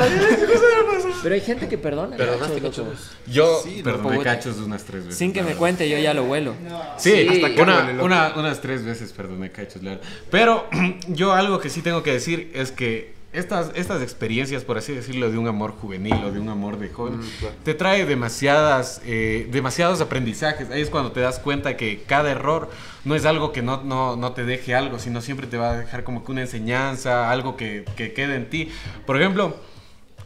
[1.22, 3.12] pero hay gente que perdona ¿Perdonaste, cachos?
[3.26, 5.18] Yo Sí, perdoné cachos unas tres veces.
[5.18, 5.58] Sin que me verdad.
[5.58, 6.54] cuente, yo ya lo vuelo.
[6.98, 10.06] Sí, Sí, hasta que una, huele, una- unas tres veces perdoné cachos, la verdad.
[10.30, 10.68] Pero
[11.08, 15.30] yo algo que sí tengo que decir es que estas, estas experiencias, por así decirlo,
[15.30, 17.54] de un amor juvenil o de un amor de joven, Mm, claro.
[17.64, 20.70] te trae demasiadas, eh, demasiados aprendizajes.
[20.70, 22.70] Ahí es cuando te das cuenta que cada error
[23.04, 25.76] no es algo que no, no, no te deje algo, sino siempre te va a
[25.76, 28.70] dejar como que una enseñanza, algo que, que quede en ti.
[29.06, 29.56] Por ejemplo,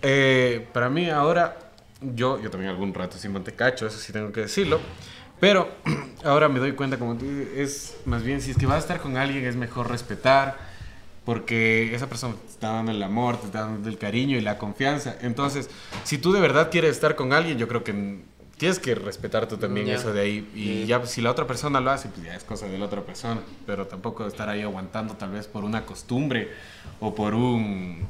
[0.02, 1.58] eh, para mí ahora,
[2.00, 4.80] yo, yo también algún rato sí monté cacho, eso sí tengo que decirlo.
[5.40, 5.68] Pero
[6.24, 7.16] ahora me doy cuenta, como
[7.56, 10.67] es más bien, si es que vas a estar con alguien, es mejor respetar,
[11.28, 14.56] porque esa persona te está dando el amor, te está dando el cariño y la
[14.56, 15.14] confianza.
[15.20, 15.68] Entonces,
[16.04, 18.20] si tú de verdad quieres estar con alguien, yo creo que
[18.56, 19.96] tienes que respetar tú también Ya.
[19.96, 20.50] eso de ahí.
[20.54, 20.86] Y Sí.
[20.86, 23.42] ya si la otra persona lo hace, pues ya es cosa de la otra persona.
[23.66, 26.48] Pero tampoco estar ahí aguantando tal vez por una costumbre
[26.98, 28.06] o por un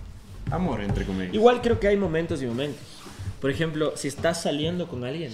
[0.52, 1.34] amor, entre comillas.
[1.34, 2.80] Igual creo que hay momentos y momentos.
[3.40, 5.32] Por ejemplo, si estás saliendo con alguien,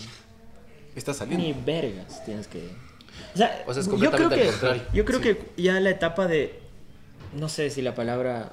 [0.96, 1.44] Está saliendo.
[1.44, 2.66] ni vergas tienes que...
[3.34, 4.82] O sea, O sea, es yo creo completamente que, contrario.
[4.94, 5.24] yo creo Sí.
[5.56, 6.63] que ya la etapa de...
[7.36, 8.52] No sé si la palabra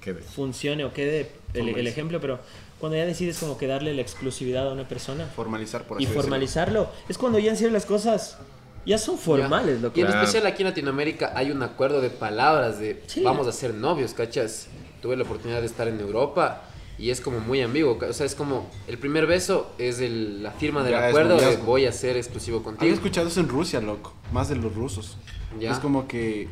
[0.00, 2.40] Que de- funcione o quede el, el ejemplo, pero
[2.80, 6.06] cuando ya decides como que darle la exclusividad a una persona Formalizar, por y así
[6.06, 6.22] decirlo.
[6.22, 8.36] formalizarlo, es cuando ya en serio las cosas
[8.84, 9.82] ya son formales, Ya.
[9.82, 9.98] loco.
[9.98, 10.20] Y en Claro.
[10.22, 13.22] especial aquí en Latinoamérica hay un acuerdo de palabras de Sí.
[13.22, 14.66] vamos a ser novios, ¿cachas?
[15.00, 16.62] Tuve la oportunidad de estar en Europa
[16.98, 20.50] y es como muy ambiguo, o sea, es como el primer beso es el- la
[20.50, 22.94] firma del Ya, acuerdo de voy a ser exclusivo Había contigo.
[22.94, 24.12] escuchado eso en Rusia, loco.
[24.32, 25.16] Más de los rusos.
[25.58, 25.70] Ya.
[25.72, 26.48] Es como que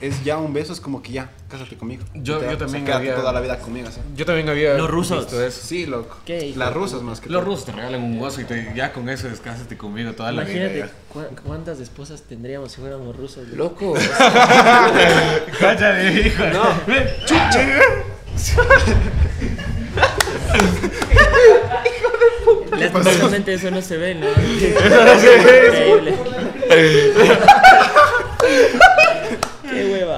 [0.00, 2.04] es ya un beso, es como que ya, cásate conmigo.
[2.14, 4.00] Yo- Literal, yo también o sea, había- toda la vida conmigo, así.
[4.16, 5.20] Yo también había Los rusos.
[5.26, 5.60] visto eso.
[5.64, 6.16] Sí, loco.
[6.26, 7.52] ¿Qué, hijo Las rusas más que Los todo.
[7.52, 10.74] rusos te regalan un gozo y te- ya con eso descásate conmigo toda la Imagínate
[10.74, 10.88] vida.
[11.12, 13.46] cu- cuántas esposas tendríamos si fuéramos rusos.
[13.48, 13.94] Loco,
[15.60, 16.44] Cállate, hijo.
[16.46, 16.64] no,
[22.78, 24.26] Lastimosamente eso no se ve, ¿no?
[24.54, 26.14] Increíble.
[26.68, 27.12] Qué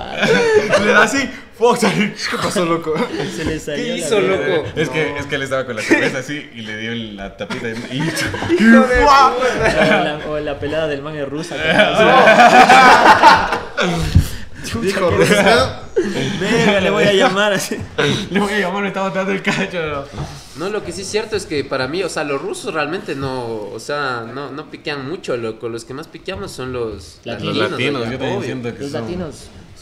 [0.85, 1.29] Le da así,
[1.59, 1.81] Fox.
[2.31, 2.95] ¿Qué pasó, loco?
[3.35, 4.57] Se le salió ¿Qué la hizo, verga.
[4.57, 4.69] loco?
[4.77, 7.69] Es que, es que él estaba con la cerveza así y le dio la tapita
[7.69, 7.97] y...
[7.97, 11.57] y- O la, o la pelada del man es rusa.
[14.83, 15.81] Dijo Rusia.
[16.41, 17.77] Verga, le voy a llamar así.
[18.31, 20.05] Le voy a llamar, me está botando el cacho.
[20.57, 23.15] no, lo que sí es cierto es que para mí, o sea, los rusos realmente
[23.15, 27.57] no, o sea, no, no piquean mucho, loco, los que más piqueamos son los Latinos.
[27.57, 28.43] Los latinos, yo obvio.
[28.43, 29.35] siento que Los son- latinos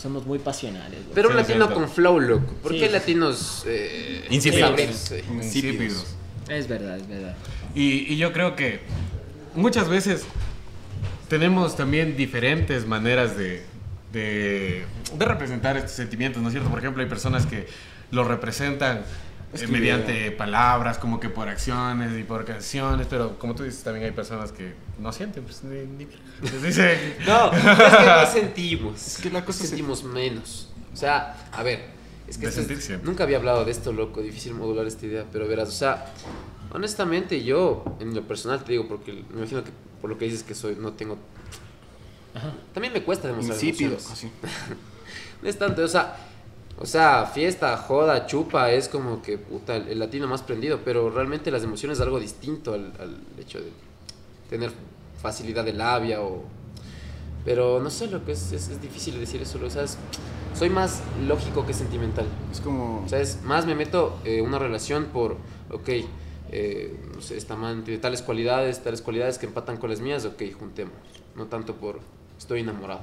[0.04, 1.00] somos muy pasionales.
[1.02, 1.14] güey.
[1.14, 2.52] Pero un Sí, latino con flow, loco.
[2.62, 2.80] ¿Por Sí.
[2.80, 4.68] qué latinos eh, Insípidos.
[4.68, 5.16] sabrosos, sí?
[5.32, 6.06] Insípidos.
[6.50, 7.34] Es verdad, es verdad.
[7.74, 8.80] Y, y yo creo que
[9.54, 10.26] muchas veces
[11.28, 13.62] tenemos también diferentes maneras de,
[14.12, 14.84] de,
[15.18, 16.68] de representar estos sentimientos, ¿no es cierto?
[16.68, 17.66] Por ejemplo, hay personas que
[18.10, 19.00] lo representan
[19.62, 24.06] eh, mediante palabras, como que por acciones y por canciones, pero como tú dices, también
[24.06, 26.04] hay personas que no sienten, pues ni, ni-.
[27.26, 29.06] No, es que no sentimos.
[29.06, 30.70] Es que la cosa se- sentimos menos.
[30.92, 31.86] O sea, a ver,
[32.28, 34.20] es que es- nunca había hablado de esto, loco.
[34.22, 36.12] Difícil modular esta idea, pero verás, o sea,
[36.72, 40.42] honestamente yo, en lo personal te digo, porque me imagino que por lo que dices
[40.42, 41.18] que soy, no tengo.
[42.72, 44.28] También me cuesta demostrar Insípido, así.
[45.42, 46.16] No es tanto, o sea,
[46.84, 51.50] o sea, fiesta, joda, chupa, es como que puta, el, latino más prendido, pero realmente
[51.50, 53.70] las emociones es algo distinto al, al hecho de
[54.50, 54.70] tener
[55.18, 56.44] facilidad de labia o...
[57.46, 59.96] Pero no sé, lo que es, es, es difícil decir eso, lo sabes.
[60.54, 62.26] Soy más lógico que sentimental.
[62.52, 63.02] Es como.
[63.02, 65.38] O sea, es más me meto en una relación por,
[65.70, 65.88] ok,
[66.52, 70.26] eh, no sé, esta man tiene tales cualidades, tales cualidades que empatan con las mías,
[70.26, 70.94] ok, juntemos.
[71.34, 72.00] No tanto por,
[72.36, 73.00] estoy enamorado.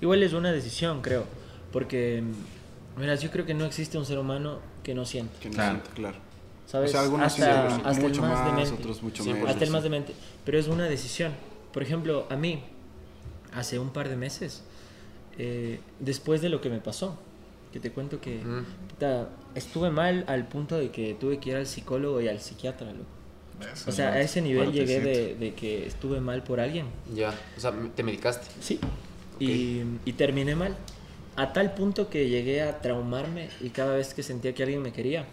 [0.00, 1.24] Igual es una decisión, creo.
[1.72, 2.22] Porque,
[3.00, 5.38] verás, yo creo que no existe un ser humano que no siente.
[5.40, 5.72] Que no Claro.
[5.78, 6.16] siente, claro.
[6.66, 6.90] ¿Sabes?
[6.90, 8.74] O sea, algunos sí, hasta, otros hasta mucho el más, más, demente.
[8.82, 9.50] otros mucho Sí, menos.
[9.50, 10.14] Hasta el más demente.
[10.44, 11.32] Pero es una decisión.
[11.72, 12.62] Por ejemplo, a mí,
[13.52, 14.62] hace un par de meses,
[15.38, 17.18] eh, después de lo que me pasó,
[17.72, 18.64] que te cuento que Mm.
[18.88, 22.88] puta, estuve mal al punto de que tuve que ir al psicólogo y al psiquiatra,
[22.92, 23.04] loco.
[23.72, 26.86] Eso O sea, a ese nivel llegué de, de que estuve mal por alguien.
[27.14, 28.46] Ya, o sea, te medicaste.
[28.60, 28.78] Sí.
[29.36, 29.40] Ok.
[29.42, 30.76] Y, y terminé mal.
[31.36, 34.92] A tal punto que llegué a traumarme y cada vez que sentía que alguien me
[34.92, 35.24] quería,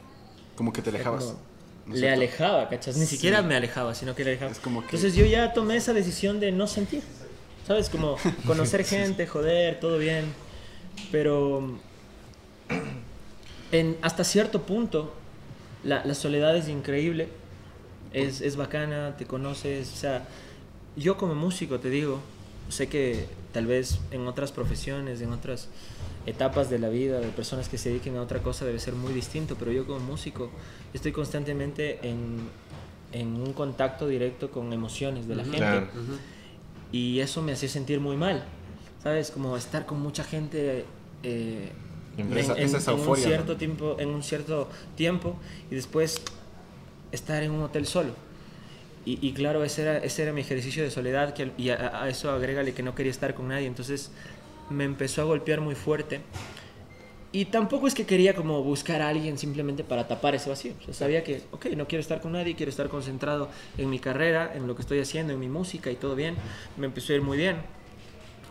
[0.55, 1.23] Como que te alejabas.
[1.25, 1.39] como-
[1.88, 2.15] ¿no le cierto?
[2.17, 2.97] alejaba, ¿cachas?
[2.97, 3.15] Ni Sí.
[3.15, 4.51] siquiera me alejaba, sino que le alejaba.
[4.51, 7.01] Es como que- Entonces yo ya tomé esa decisión de no sentir.
[7.65, 7.89] ¿Sabes?
[7.89, 10.25] Como conocer gente, joder, todo bien.
[11.12, 11.77] Pero
[13.71, 15.13] en, hasta cierto punto
[15.83, 17.27] la, la soledad es increíble.
[18.13, 19.91] Es, es bacana, te conoces.
[19.93, 20.25] O sea,
[20.95, 22.19] yo como músico te digo,
[22.69, 23.25] sé que
[23.57, 25.67] tal vez en otras profesiones, en otras
[26.27, 29.13] etapas de la vida, de personas que se dediquen a otra cosa debe ser muy
[29.13, 30.51] distinto, pero yo como músico
[30.93, 32.37] estoy constantemente en,
[33.13, 35.87] en un contacto directo con emociones de la gente Claro.
[36.91, 38.43] Y eso me hacía sentir muy mal,
[39.01, 39.31] ¿sabes?
[39.31, 40.85] Como estar con mucha gente
[41.23, 41.71] eh,
[42.19, 43.57] en, Esa- en- esa es en euforia, un cierto ¿no?
[43.57, 45.35] tiempo, en un cierto tiempo
[45.71, 46.21] y después
[47.11, 48.11] estar en un hotel solo.
[49.07, 52.09] Y, y claro, ese era, ese era mi ejercicio de soledad que, y a, a
[52.09, 54.11] eso agrégale que no quería estar con nadie, entonces
[54.69, 56.19] me empezó a golpear muy fuerte.
[57.31, 60.73] Y tampoco es que quería como buscar a alguien simplemente para tapar ese vacío.
[60.81, 63.99] O sea, sabía que, ok, no quiero estar con nadie, quiero estar concentrado en mi
[63.99, 66.35] carrera, en lo que estoy haciendo, en mi música y todo bien.
[66.77, 67.57] Me empezó a ir muy bien.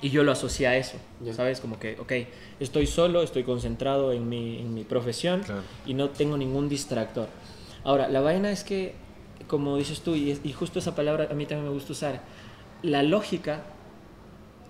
[0.03, 1.33] Y yo lo asocié a eso, Ya.
[1.35, 1.61] ¿sabes?
[1.61, 2.13] Como que, ok,
[2.61, 5.63] estoy solo, estoy concentrado en mi, en mi profesión Claro.
[5.87, 7.29] y no tengo ningún distractor.
[7.83, 8.95] Ahora, la vaina es que,
[9.49, 12.23] como dices tú, y, justo esa palabra a mí también me gusta usar,
[12.83, 13.63] la lógica,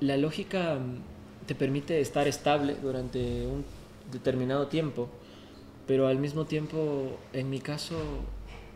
[0.00, 3.64] la lógica mm, te permite estar estable durante un
[4.12, 5.08] determinado tiempo,
[5.86, 7.96] pero al mismo tiempo, en mi caso,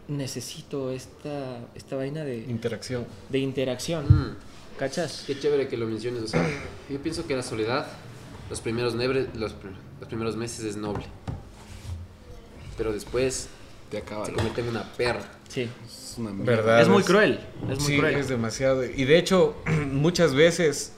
[0.09, 3.05] necesito esta, esta vaina de, Interacción.
[3.29, 4.05] de interacción.
[4.07, 4.37] Mm.
[4.79, 5.25] ¿Cachas?
[5.27, 6.23] Qué chévere que lo menciones.
[6.23, 6.49] O sea,
[6.89, 7.87] yo pienso que la soledad,
[8.49, 11.05] los primeros, nebre- los, pr- los primeros meses es noble.
[12.79, 13.49] Pero después
[13.91, 14.25] Te acaba.
[14.25, 15.23] se convierte en una perra.
[15.51, 15.69] Sí.
[15.85, 16.31] Es una.
[16.33, 16.81] ¿Verdad?
[16.81, 17.41] Es muy cruel.
[17.69, 18.15] Es muy sí, cruel.
[18.17, 18.85] es demasiado.
[18.85, 19.57] Y de hecho,
[19.93, 20.93] muchas veces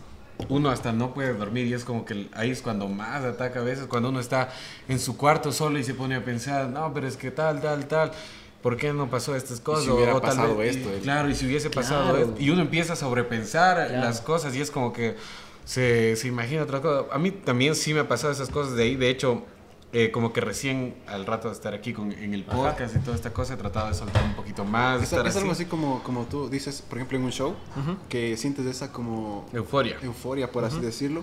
[0.48, 3.62] uno hasta no puede dormir y es como que ahí es cuando más ataca a
[3.62, 4.50] veces, cuando uno está
[4.88, 7.86] en su cuarto solo y se pone a pensar, no, pero es que tal, tal,
[7.88, 8.12] tal.
[8.60, 9.84] ¿Por qué no pasó estas cosas?
[9.84, 12.18] si hubiera tal pasado vez- y- esto, el- claro, y si hubiese pasado Claro.
[12.18, 12.34] esto.
[12.40, 14.04] Y uno empieza a sobrepensar Claro.
[14.04, 15.16] las cosas y es como que
[15.64, 17.04] se, se imagina otra cosa.
[17.12, 18.96] A mí también sí me ha pasado esas cosas de ahí.
[18.96, 19.44] De hecho,
[19.92, 23.14] eh, como que recién al rato de estar aquí con, en el podcast y toda
[23.16, 24.98] esta cosa, he tratado de soltar un poquito más.
[25.00, 27.96] de Es, es algo así como, como tú dices, por ejemplo, en un show, Ujú.
[28.08, 29.96] que sientes esa como Euforia.
[30.02, 31.22] euforia, por así decirlo.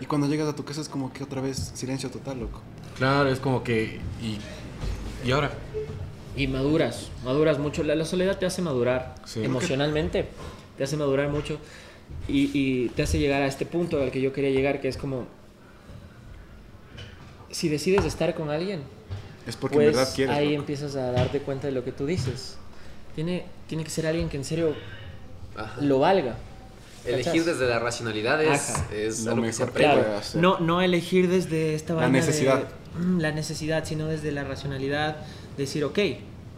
[0.00, 2.60] Y cuando llegas a tu casa es como que otra vez silencio total, loco.
[2.96, 4.00] Claro, es como que.
[4.22, 4.38] ¿Y,
[5.26, 5.50] y ahora?
[6.36, 7.82] Y maduras, maduras mucho.
[7.82, 9.42] La, la soledad te hace madurar Sí.
[9.44, 10.28] emocionalmente,
[10.78, 11.58] te hace madurar mucho
[12.28, 14.96] y, y te hace llegar a este punto al que yo quería llegar, que es
[14.96, 15.26] como,
[17.50, 18.80] si decides estar con alguien,
[19.46, 20.36] Es porque pues en verdad quieres.
[20.36, 20.60] ahí loco.
[20.60, 22.56] empiezas a darte cuenta de lo que tú dices.
[23.14, 24.74] Tiene, tiene que ser alguien que en serio
[25.56, 25.80] Ajá.
[25.80, 26.36] lo valga.
[27.04, 27.46] Elegir ¿cachas?
[27.46, 30.04] desde la racionalidad es, es Lo algo que se aprende.
[30.34, 32.62] No, no elegir desde esta La vaina de- necesidad.
[32.98, 35.16] mm, la necesidad, sino desde la racionalidad.
[35.56, 35.98] Decir, ok,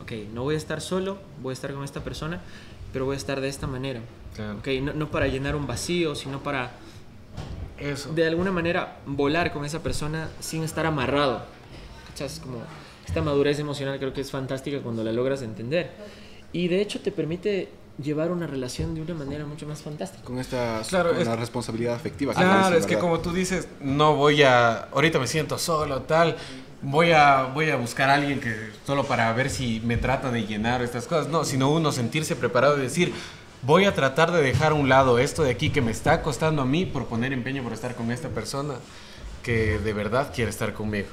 [0.03, 2.41] ok, no voy a estar solo, voy a estar con esta persona,
[2.93, 4.01] pero voy a estar de esta manera.
[4.35, 4.59] Claro.
[4.59, 6.73] Ok, no, no para llenar un vacío, sino para
[7.83, 8.13] Eso.
[8.13, 11.45] de alguna manera volar con esa persona sin estar amarrado.
[12.09, 12.41] ¿Cachas?
[12.43, 12.59] Como
[13.07, 15.91] esta madurez emocional creo que es fantástica cuando la logras entender.
[16.53, 17.69] Y de hecho te permite
[18.03, 20.25] llevar una relación de una manera mucho más fantástica.
[20.25, 22.33] Con esta Claro, con es- la responsabilidad afectiva.
[22.35, 24.85] Claro, dices, es que como tú dices, no voy a.
[24.93, 26.37] Ahorita me siento solo, tal.
[26.85, 30.47] Voy a, voy a buscar a alguien que solo para ver si me trata de
[30.47, 31.29] llenar estas cosas.
[31.29, 33.13] No, sino uno sentirse preparado y decir,
[33.63, 36.63] voy a tratar de dejar a un lado esto de aquí que me está costando
[36.63, 38.75] a mí por poner empeño por estar con esta persona
[39.43, 41.09] que de verdad quiere estar conmigo.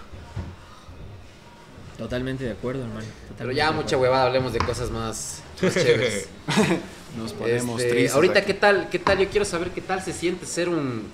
[1.97, 3.05] Totalmente de acuerdo, hermano.
[3.37, 6.29] Pero ya mucha huevada, hablemos de cosas más, más chéveres.
[7.17, 8.13] Nos ponemos Este, tristes.
[8.15, 8.47] ahorita, aquí.
[8.47, 8.89] ¿qué tal?
[8.89, 9.17] ¿Qué tal?
[9.17, 11.07] Yo quiero saber qué tal se siente ser un,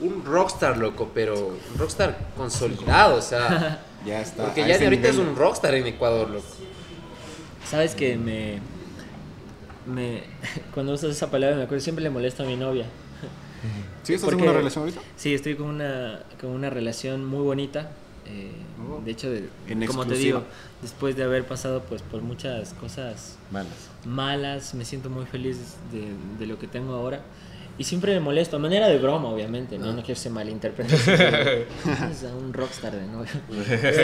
[0.00, 4.44] un rockstar, loco, pero un rockstar consolidado, o sea, Ya está.
[4.44, 6.46] porque ya de ahorita es un rockstar en Ecuador, loco.
[7.68, 8.60] Sabes que me,
[9.86, 10.22] me.
[10.74, 12.84] Cuando usas esa palabra, me acuerdo, siempre le molesta a mi novia.
[14.02, 15.00] ¿Sí estás en porque- una relación ahorita?
[15.16, 17.90] Sí, estoy con una, con una relación muy bonita.
[18.26, 18.50] eh,
[18.88, 19.00] Oh.
[19.04, 19.48] de hecho, de-
[19.86, 20.42] como te digo,
[20.82, 23.72] después de haber pasado pues por muchas cosas Malas.
[24.04, 26.04] malas, me siento muy feliz de,
[26.38, 27.22] de lo que tengo ahora.
[27.78, 30.98] Y siempre me molesto, a manera de broma, obviamente, no, no quiero ser malinterpretado.
[32.10, 33.30] es a un rockstar de novio.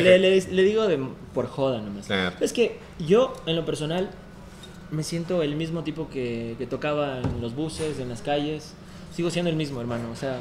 [0.02, 0.98] le, le- le digo de,
[1.34, 2.06] por joda nomás.
[2.06, 2.34] Claro.
[2.40, 4.10] Es que yo, en lo personal,
[4.92, 8.74] me siento el mismo tipo que, que tocaba en los buses, en las calles.
[9.12, 10.10] Sigo siendo el mismo, hermano.
[10.12, 10.38] O sea,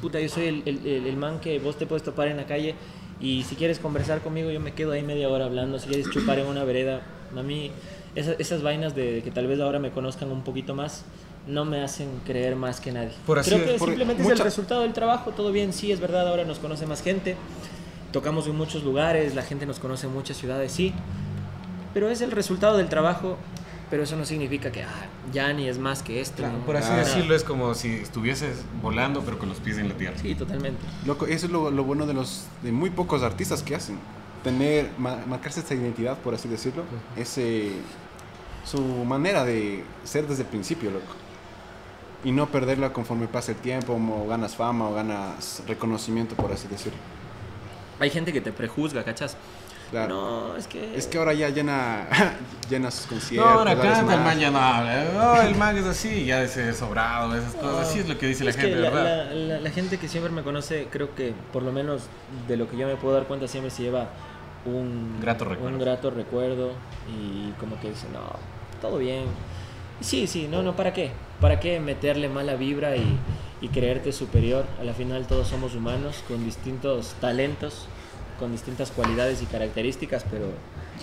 [0.00, 2.74] puta, yo soy el, el- el- man que vos te puedes topar en la calle
[3.22, 5.78] Y si quieres conversar conmigo, yo me quedo ahí media hora hablando.
[5.78, 7.02] Si quieres chupar en una vereda,
[7.36, 7.70] a mí
[8.14, 11.04] esa- esas vainas de que tal vez ahora me conozcan un poquito más
[11.46, 13.12] no me hacen creer más que nadie.
[13.26, 15.32] Por así- Creo que por- simplemente es mucha- el resultado del trabajo.
[15.32, 17.36] Todo bien, sí, es verdad, ahora nos conoce más gente.
[18.12, 20.92] Tocamos en muchos lugares, la gente nos conoce en muchas ciudades, sí.
[21.92, 23.36] Pero es el resultado del trabajo.
[23.90, 26.36] Pero eso no significa que ah, ya ni es más que esto.
[26.38, 26.64] Claro, ¿no?
[26.64, 26.98] por así Ah.
[26.98, 30.16] decirlo, es como si estuvieses volando, pero con los pies en la tierra.
[30.22, 30.80] Sí, totalmente.
[31.06, 33.98] Loco, eso es lo, lo bueno de los de muy pocos artistas que hacen.
[34.44, 36.84] Tener, ma- marcarse esta identidad, por así decirlo.
[37.16, 37.72] Ese,
[38.64, 41.12] su manera de ser desde el principio, loco.
[42.22, 46.68] Y no perderla conforme pasa el tiempo, o ganas fama, o ganas reconocimiento, por así
[46.68, 46.98] decirlo.
[47.98, 49.36] Hay gente que te prejuzga, ¿cachas?
[49.90, 50.08] Claro.
[50.50, 50.96] No, es que...
[50.96, 52.06] Es que ahora ya llena,
[52.70, 53.52] llena sus No, conciertos.
[53.52, 55.04] ahora canta, el man ya no habla.
[55.12, 57.88] No, el man es así, ya es sobrado, esas cosas.
[57.88, 59.30] Así es lo que dice la gente, la, ¿verdad?
[59.32, 62.02] la- la- la gente que siempre me conoce, creo que por lo menos
[62.46, 64.08] de lo que yo me puedo dar cuenta, siempre se lleva
[64.64, 65.74] un Grato recuerdo.
[65.76, 66.72] Un grato recuerdo
[67.08, 68.20] y como que dice, no,
[68.80, 69.24] todo bien.
[70.00, 71.10] Sí, sí, no, no, ¿para qué?
[71.40, 73.18] ¿Para qué meterle mala vibra y,
[73.60, 74.64] y creerte superior?
[74.80, 77.86] A la final todos somos humanos con distintos talentos,
[78.40, 80.46] con distintas cualidades y características, pero,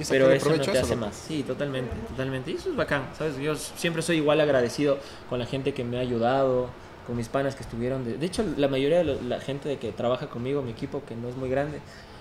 [0.09, 1.05] pero eso no te eso, hace loco.
[1.07, 1.15] más.
[1.15, 2.51] Sí, totalmente, totalmente.
[2.51, 3.37] Y eso es bacán, ¿sabes?
[3.37, 4.97] Yo siempre soy igual agradecido
[5.29, 6.69] con la gente que me ha ayudado,
[7.05, 8.03] con mis panas que estuvieron.
[8.03, 11.03] De, de hecho, la mayoría de lo- la gente de que trabaja conmigo, mi equipo,
[11.07, 11.79] que no es muy grande,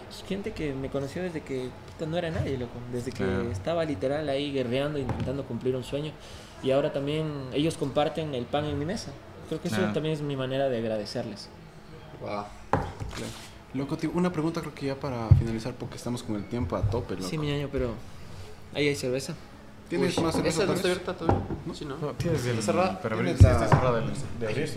[0.08, 2.74] es gente que me conoció desde que puta, no era nadie, loco.
[2.92, 3.50] Desde que Claro.
[3.50, 6.12] estaba literal ahí guerreando, intentando cumplir un sueño.
[6.62, 9.10] Y ahora también ellos comparten el pan en mi mesa.
[9.48, 9.92] Creo que eso Claro.
[9.92, 11.48] también es mi manera de agradecerles.
[12.20, 12.44] Wow.
[13.74, 16.82] Loco, tío, una pregunta creo que ya para finalizar, porque estamos con el tiempo a
[16.82, 17.28] tope, loco.
[17.28, 17.90] Sí, mi año, pero
[18.74, 19.34] ahí hay cerveza.
[19.88, 20.62] ¿Tienes más cerveza?
[20.62, 21.42] ¿Esa no está abierta todavía?
[21.64, 21.74] ¿No?
[21.74, 21.96] Sí, ¿no?
[21.98, 22.44] No, tienes.
[22.44, 23.00] ¿Está cerrada?
[23.00, 24.70] Para abrir, la- está cerrada el- de abrir.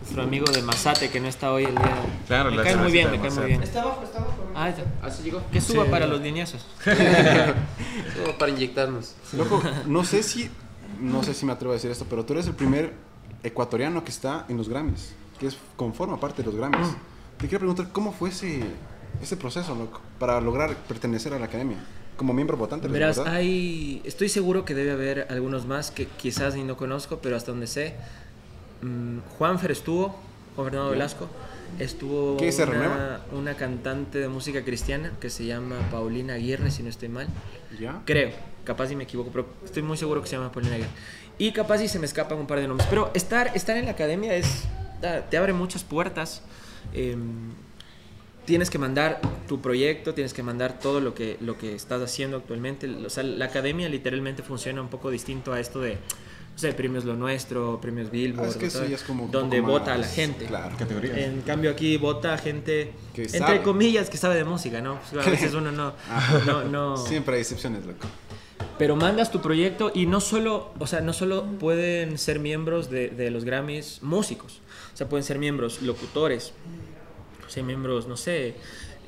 [0.00, 1.96] Nuestro amigo de Mazate que no está hoy el día.
[2.26, 3.62] Claro, me la cae muy bien, me cae muy bien.
[3.62, 4.44] Está abajo, está abajo.
[4.54, 4.84] Ah, ya.
[5.06, 5.42] Así llegó.
[5.52, 5.90] que suba Sí.
[5.90, 6.64] para los lineazos.
[6.84, 6.94] Todo
[8.38, 9.14] para inyectarnos.
[9.32, 10.50] Loco, no sé si,
[11.00, 12.94] no sé si me atrevo a decir esto, pero tú eres el primer
[13.42, 16.88] ecuatoriano que está en los Grammys, que es conforma parte de los Grammys.
[17.38, 18.60] Te quiero preguntar cómo fue ese,
[19.22, 21.78] ese proceso, loco, para lograr pertenecer a la academia
[22.16, 22.88] como miembro votante.
[22.88, 23.34] Verás, ¿verdad?
[23.34, 24.00] hay.
[24.04, 27.66] Estoy seguro que debe haber algunos más que quizás ni no conozco, pero hasta donde
[27.66, 27.94] sé.
[28.82, 30.18] mm, Juanfer estuvo,
[30.54, 30.90] Juan Fernando.
[30.90, 31.28] Velasco.
[31.78, 36.88] Estuvo ¿Qué, una, una cantante de música cristiana que se llama Paulina Aguirre, si no
[36.88, 37.26] estoy mal.
[37.78, 38.00] ¿Ya?
[38.06, 38.30] Creo,
[38.64, 40.90] capaz si me equivoco, pero estoy muy seguro que se llama Paulina Aguirre.
[41.38, 42.88] Y capaz si se me escapan un par de nombres.
[42.88, 44.62] Pero estar, estar en la academia es,
[45.02, 46.40] da- te abre muchas puertas.
[46.92, 47.50] Em,
[48.44, 52.36] tienes que mandar tu proyecto, tienes que mandar todo lo que, lo que estás haciendo
[52.38, 52.88] actualmente.
[53.04, 57.04] O sea, la academia literalmente funciona un poco distinto a esto de, no sé, premios
[57.04, 59.94] Lo Nuestro, premios Billboard, Ah, es que o eso todo, ya es como donde vota
[59.94, 60.46] a la gente.
[60.46, 60.76] Claro.
[60.78, 61.18] Categorías.
[61.18, 63.62] En cambio aquí vota gente, Que entre sabe.
[63.62, 64.98] comillas, que sabe de música, ¿no?
[65.12, 65.92] Pues, a veces uno no,
[66.46, 68.06] no, no, Siempre hay excepciones, loco.
[68.78, 73.30] Pero mandas tu proyecto y no solo, o sea, no solo pueden ser miembros de,
[73.30, 74.60] los Grammys músicos,
[74.92, 76.52] o sea, pueden ser miembros locutores,
[77.46, 78.54] o miembros, no sé,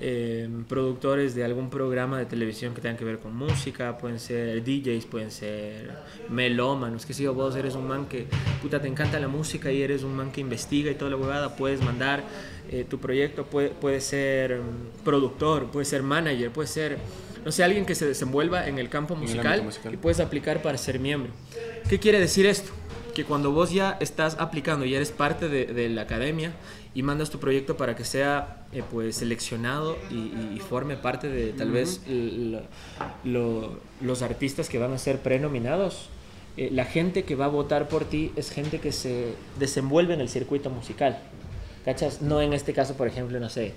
[0.01, 4.63] eh, productores de algún programa de televisión que tengan que ver con música, pueden ser
[4.63, 5.91] DJs, pueden ser
[6.29, 8.27] melómanos, que si yo vos eres un man que,
[8.63, 11.57] puta, te encanta la música y eres un man que investiga y toda la huevada,
[11.57, 12.23] puedes mandar
[12.71, 16.99] eh, tu proyecto, puede, puede ser mm, productor, puede ser manager, puede ser,
[17.45, 19.95] no sé, alguien que se desenvuelva en el campo el musical, ámbito musical.
[19.95, 21.33] y puedes aplicar para ser miembro.
[21.89, 22.71] ¿Qué quiere decir esto?
[23.15, 26.53] Que cuando vos ya estás aplicando y eres parte de, de la academia
[26.95, 31.29] y mandas tu proyecto para que sea eh, pues seleccionado y, y- y forme parte
[31.29, 32.03] de tal vez
[33.25, 36.09] lo- los artistas que van a ser prenominados,
[36.57, 40.21] eh, la gente que va a votar por ti es gente que se desenvuelve en
[40.21, 41.19] el circuito musical.
[41.85, 42.21] ¿Cachas?
[42.21, 43.73] No en este caso, por ejemplo, no sé,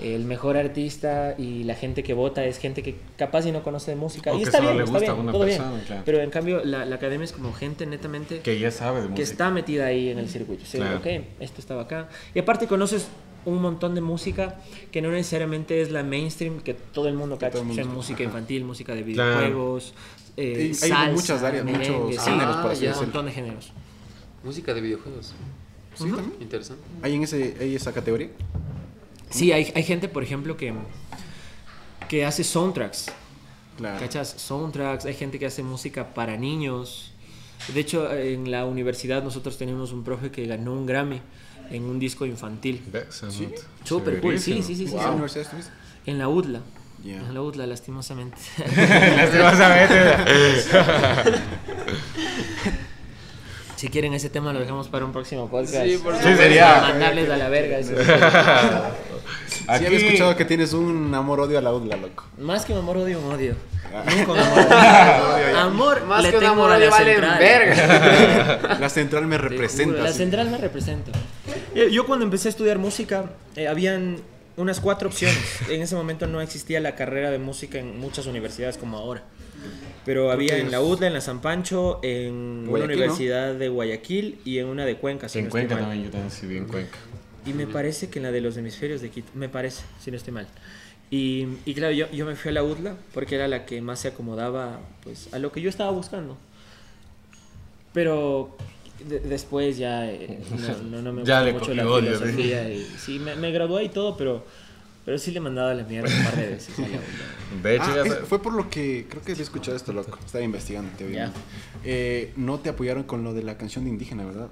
[0.00, 3.90] el mejor artista y la gente que vota es gente que capaz y no conoce
[3.92, 4.30] de música.
[4.32, 6.02] O y que está bien, le está gusta bien, claro.
[6.04, 9.10] Pero en cambio, la, la academia es como gente netamente Que ya sabe de que
[9.12, 9.30] música.
[9.30, 10.64] está metida ahí en el circuito.
[10.66, 10.98] Sí, Claro.
[10.98, 11.06] ok,
[11.40, 12.08] esto está acá.
[12.34, 13.08] Y aparte conoces
[13.48, 14.60] un montón de música
[14.92, 17.60] que no necesariamente es la mainstream que todo el mundo cacha.
[17.60, 19.40] O sea, música infantil, música de Claro.
[19.40, 19.94] videojuegos,
[20.36, 23.72] eh, hay salsa, muchas áreas, merengue, muchos sí, géneros, por así un montón de géneros.
[24.44, 25.34] Música de videojuegos.
[25.94, 26.34] Sí, también.
[26.40, 26.82] Interesante.
[27.02, 28.28] ¿Hay en ese, hay esa categoría?
[29.30, 30.72] Sí, hay, hay gente, por ejemplo, que,
[32.08, 33.10] que hace soundtracks.
[33.76, 34.00] Claro.
[34.00, 34.28] ¿Cachas?
[34.38, 37.12] Soundtracks, hay gente que hace música para niños.
[37.74, 41.20] De hecho, en la universidad nosotros tenemos un profe que ganó un Grammy
[41.70, 42.82] en un disco infantil.
[43.10, 43.48] Sí.
[43.84, 44.82] Súper cool, sí, sí, sí, sí.
[44.84, 44.96] ¿En sí.
[44.98, 45.70] qué universidad estuviste?
[46.06, 46.60] En la UDLA.
[47.04, 48.36] En la UDLA, lastimosamente.
[49.16, 50.16] Lastimosamente.
[53.76, 55.84] si quieren ese tema lo dejamos para un próximo podcast.
[55.86, 57.78] Sí, por Sí, sería- Para mandarles a la verga.
[57.78, 57.92] eso.
[59.48, 62.24] Sí, había escuchado que tienes un amor-odio a la UDLA, loco.
[62.38, 63.54] Más que un amor, odio, un odio.
[63.94, 64.02] Ah.
[64.16, 65.56] Nunca un amor.
[65.56, 67.38] amor Más le que un tengo amor a le la valen central.
[67.38, 68.78] verga.
[68.80, 70.02] La central me representa.
[70.02, 70.18] La sí.
[70.18, 71.12] central me representa.
[71.78, 74.16] Eh, Yo cuando empecé a estudiar música, eh, habían
[74.56, 75.38] unas cuatro opciones.
[75.70, 79.22] En ese momento no existía la carrera de música en muchas universidades como ahora.
[80.04, 82.84] Pero había en la UDLA, en la San Pancho, en una Guayaquil, ¿no?
[82.84, 85.28] universidad de Guayaquil y en una de Cuenca.
[85.28, 85.84] si en no estoy Cuenca mal.
[85.84, 86.98] también, yo también vi en Cuenca.
[87.44, 90.16] Y me parece que en la de los hemisferios de Quito, me parece, si no
[90.16, 90.46] estoy mal.
[91.10, 94.00] Y, y claro, yo, yo me fui a la UDLA porque era la que más
[94.00, 96.36] se acomodaba pues, a lo que yo estaba buscando.
[97.92, 98.56] Pero
[99.04, 102.18] de- después ya eh, no, no, no me Ya gustó le mucho la odio, sí.
[102.18, 102.70] filosofía.
[102.70, 104.44] Y, sí, me, me gradué y todo, pero,
[105.04, 106.74] pero sí le mandaba la mierda un par de veces.
[107.62, 109.92] De hecho, Ah, ya es- sa- fue por lo que creo que había escuchado esto,
[109.92, 110.18] loco.
[110.24, 111.28] Estaba investigando, te.
[111.84, 114.48] Eh, no te apoyaron con lo de la canción de indígena, ¿verdad?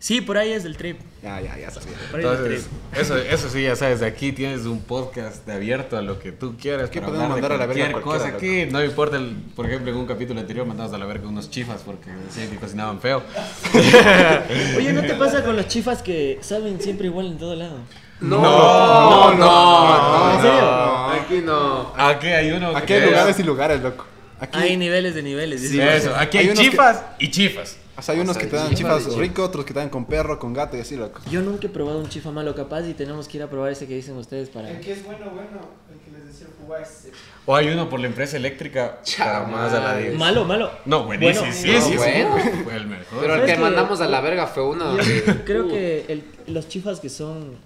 [0.00, 1.00] Sí, por ahí es del trip.
[1.24, 1.96] Ya, ya, ya sabía.
[2.12, 3.00] Por ahí es del Entonces, trip.
[3.02, 6.30] eso, eso sí, ya sabes, de aquí tienes un podcast de abierto a lo que
[6.30, 6.88] tú quieras.
[6.88, 8.28] Aquí para podemos mandar a la verga cualquier cosa.
[8.28, 11.26] Aquí no me importa, el, por ejemplo, en un capítulo anterior mandamos a la verga
[11.28, 13.22] unos chifas porque decían que cocinaban feo.
[14.76, 17.78] Oye, ¿no te pasa con los chifas que saben siempre igual en todo lado?
[18.20, 20.34] No, No, no, no.
[20.34, 20.60] ¿En serio?
[20.60, 21.10] no.
[21.10, 21.92] Aquí no.
[21.96, 24.06] Aquí hay uno Aquí hay es- lugares y lugares, loco.
[24.40, 25.68] Aquí Hay niveles de niveles.
[25.68, 27.76] Sí, eso, aquí Hay hay, unos que- chifas y chifas.
[27.98, 29.88] O sea, hay unos O sea, que te dan chifas ricos, otros que te dan
[29.88, 31.20] con perro, con gato y así, loco.
[31.30, 33.86] Yo nunca he probado un chifa malo capaz y tenemos que ir a probar ese
[33.88, 34.70] que dicen ustedes para...
[34.70, 35.60] El que es bueno, bueno,
[35.92, 37.06] el que les decía Fugaz.
[37.44, 40.02] O hay uno por la empresa eléctrica para más a la madre.
[40.10, 40.14] 10.
[40.18, 40.70] Malo, malo.
[40.84, 41.40] No, buenísimo.
[41.40, 41.96] Bueno, sí, no, sí, sí.
[41.96, 42.36] bueno.
[42.64, 43.20] Fue el mejor.
[43.20, 44.96] Pero el ¿Sabes que que- mandamos a la verga fue uno.
[45.00, 47.56] Yo creo que el- los chifas que son...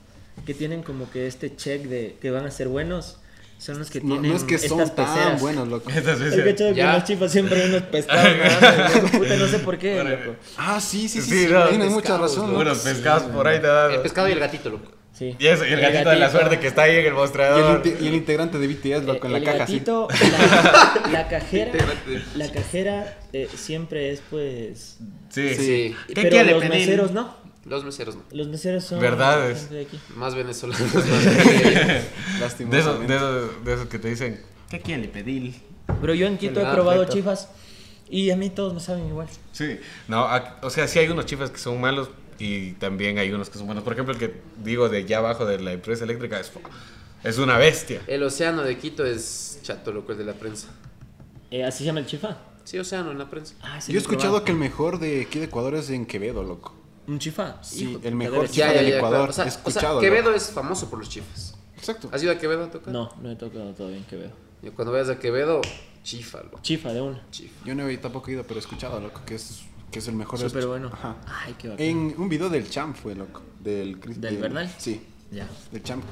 [0.46, 3.18] Que tienen como que este check de que van a ser buenos
[3.62, 5.40] son los que No, tienen no es que son estas tan peceras.
[5.40, 5.88] buenos, loco.
[5.94, 8.28] Estas veces- El hecho de que los chifas siempre hay unos pescados
[8.94, 10.36] loco, puta, no sé por qué, Bueno, loco.
[10.56, 11.30] Ah, sí, sí, sí.
[11.30, 12.56] Sí, sí, no, tienes mucha pescados, razón.
[12.56, 13.92] Unos pescados por ahí te dan.
[13.92, 14.90] El pescado y el gatito, loco.
[15.12, 15.36] Sí.
[15.38, 17.14] Y eso, y el gatito de la suerte que está ahí en el Y el,
[17.14, 17.82] mostrador.
[17.86, 19.74] y el integrante de BTS, loco, en la el caja, sí.
[19.74, 20.08] gatito,
[21.04, 21.72] la, la cajera,
[22.34, 24.96] la cajera eh, siempre es pues...
[25.28, 25.96] Sí, Sí.
[26.08, 27.36] ¿Qué pero los meseros no.
[27.64, 28.22] Los meseros no.
[28.32, 28.98] Los meseros son...
[29.00, 29.70] Verdades.
[29.70, 30.00] de aquí.
[30.16, 30.82] Más venezolanos.
[32.40, 35.54] más de- esos, de, esos, esos que te dicen, ¿qué quiere pedir?
[36.00, 37.14] Pero yo en Quito he probado perfecto.
[37.14, 37.48] chifas
[38.08, 39.28] y a mí todos me saben igual.
[39.52, 40.28] Sí, no,
[40.62, 43.66] o sea, sí hay unos chifas que son malos y también hay unos que son
[43.66, 43.84] buenos.
[43.84, 46.50] Por ejemplo, el que digo de allá abajo de la empresa eléctrica es,
[47.22, 48.00] es una bestia.
[48.08, 50.68] El océano de Quito es chato, loco, el de la prensa.
[51.50, 52.38] Eh, ¿Así se llama el chifa?
[52.64, 53.54] Sí, océano en la prensa.
[53.62, 54.44] Ah, sí Yo he escuchado probado.
[54.46, 56.74] que el mejor de aquí de Ecuador es en Quevedo, loco.
[57.06, 57.62] ¿Un chifa?
[57.62, 59.28] Sí, Hijo, el mejor chifa del Ecuador.
[59.28, 59.30] claro.
[59.30, 61.54] O sea, He o sea, escuchado, Quevedo es famoso por los chifas.
[61.76, 62.08] Exacto.
[62.12, 62.92] ¿Has ido a Quevedo a tocar?
[62.92, 64.30] No, no he tocado todavía en Quevedo.
[64.62, 65.60] Y cuando vayas a Quevedo,
[66.04, 66.60] chifa, loco.
[66.62, 67.24] Chifa de una.
[67.32, 67.64] Chifa.
[67.64, 70.38] Yo no he tampoco ido, pero he escuchado, loco, que es, que es el mejor.
[70.38, 70.90] de Súper bueno.
[70.92, 71.16] Ajá.
[71.26, 71.84] Ay, qué bacán.
[71.84, 73.42] En un video del Champ fue, loco.
[73.58, 74.72] Del, Cris- ¿Del Bernal?
[74.78, 75.48] Sí, Ya.
[75.72, 76.04] del Champ.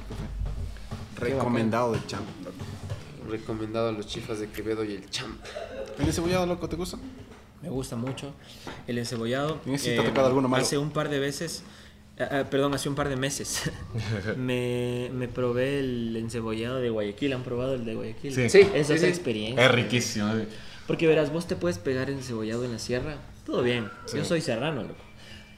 [1.18, 1.28] fue.
[1.28, 2.56] Recomendado del Champ, loco.
[3.30, 5.36] Recomendado los chifas de Quevedo y el champ.
[5.98, 6.98] ¿El encebollado, loco, te gusta?
[7.62, 8.32] Me gusta mucho
[8.86, 9.60] el encebollado.
[9.66, 10.62] ¿Y si te ha tocado alguno malo?
[10.62, 11.62] Hace un par de veces,
[12.18, 13.70] ah, ah, perdón, hace un par de meses,
[14.36, 17.32] me, me probé el encebollado de Guayaquil.
[17.34, 18.34] ¿Han probado el de Guayaquil?
[18.34, 18.48] Sí.
[18.48, 18.66] Sí.
[18.74, 19.06] Es sí, sí.
[19.06, 19.64] experiencia.
[19.66, 20.32] Es riquísimo.
[20.86, 23.88] Porque verás, vos te puedes pegar encebollado en la sierra, todo bien.
[24.06, 24.16] Sí.
[24.16, 24.94] Yo soy serrano, loco.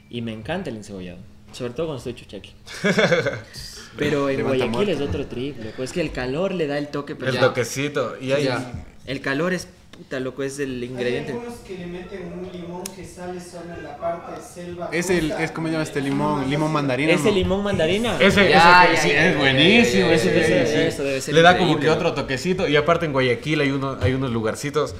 [0.09, 1.17] Y me encanta el encebollado.
[1.53, 2.51] Sobre todo cuando estoy chuchaqui.
[3.97, 5.83] Pero en Guayaquil es otro trip, loco.
[5.83, 7.39] Es que el calor le da el toque El pero Ya.
[7.41, 8.15] toquecito.
[8.19, 8.85] Y Ya.
[9.05, 9.67] El calor es
[9.97, 11.31] puta, loco, es el Hay ingrediente.
[11.33, 14.89] algunos que le meten un limón que sale solo en la parte selva.
[14.91, 17.13] Es el, es como se llama este limón, limón mandarina.
[17.13, 17.31] ¿Ese ¿no?
[17.35, 18.15] limón mandarina?
[18.19, 20.07] Ese, Ya, ese- ya, sí, ya, es buenísimo.
[20.11, 20.87] ese- ese-.
[20.87, 22.67] Eso debe ser Le da como que otro toquecito.
[22.67, 24.95] Y aparte en Guayaquil hay, uno, hay unos lugarcitos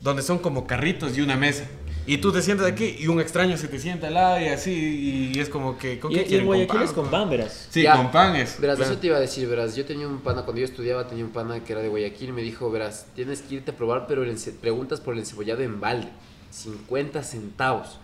[0.00, 1.64] donde son como carritos y una mesa.
[2.06, 5.32] Y tú te sientas aquí y un extraño se te sienta al lado y así.
[5.34, 6.00] Y es como que.
[6.00, 6.40] ¿con Y, qué y quieren?
[6.40, 6.84] en Guayaquil pan?
[6.84, 7.68] es con pan, verás.
[7.70, 7.96] Sí, Ya.
[7.96, 8.60] con pan es.
[8.60, 8.92] Verás, claro.
[8.92, 11.30] eso te iba a decir, verás, yo tenía un pana, cuando yo estudiaba tenía un
[11.30, 14.24] pana que era de Guayaquil y me dijo, verás, tienes que irte a probar, pero
[14.24, 16.08] el ence- preguntas por el encebollado en balde,
[16.50, 17.98] 50 centavos.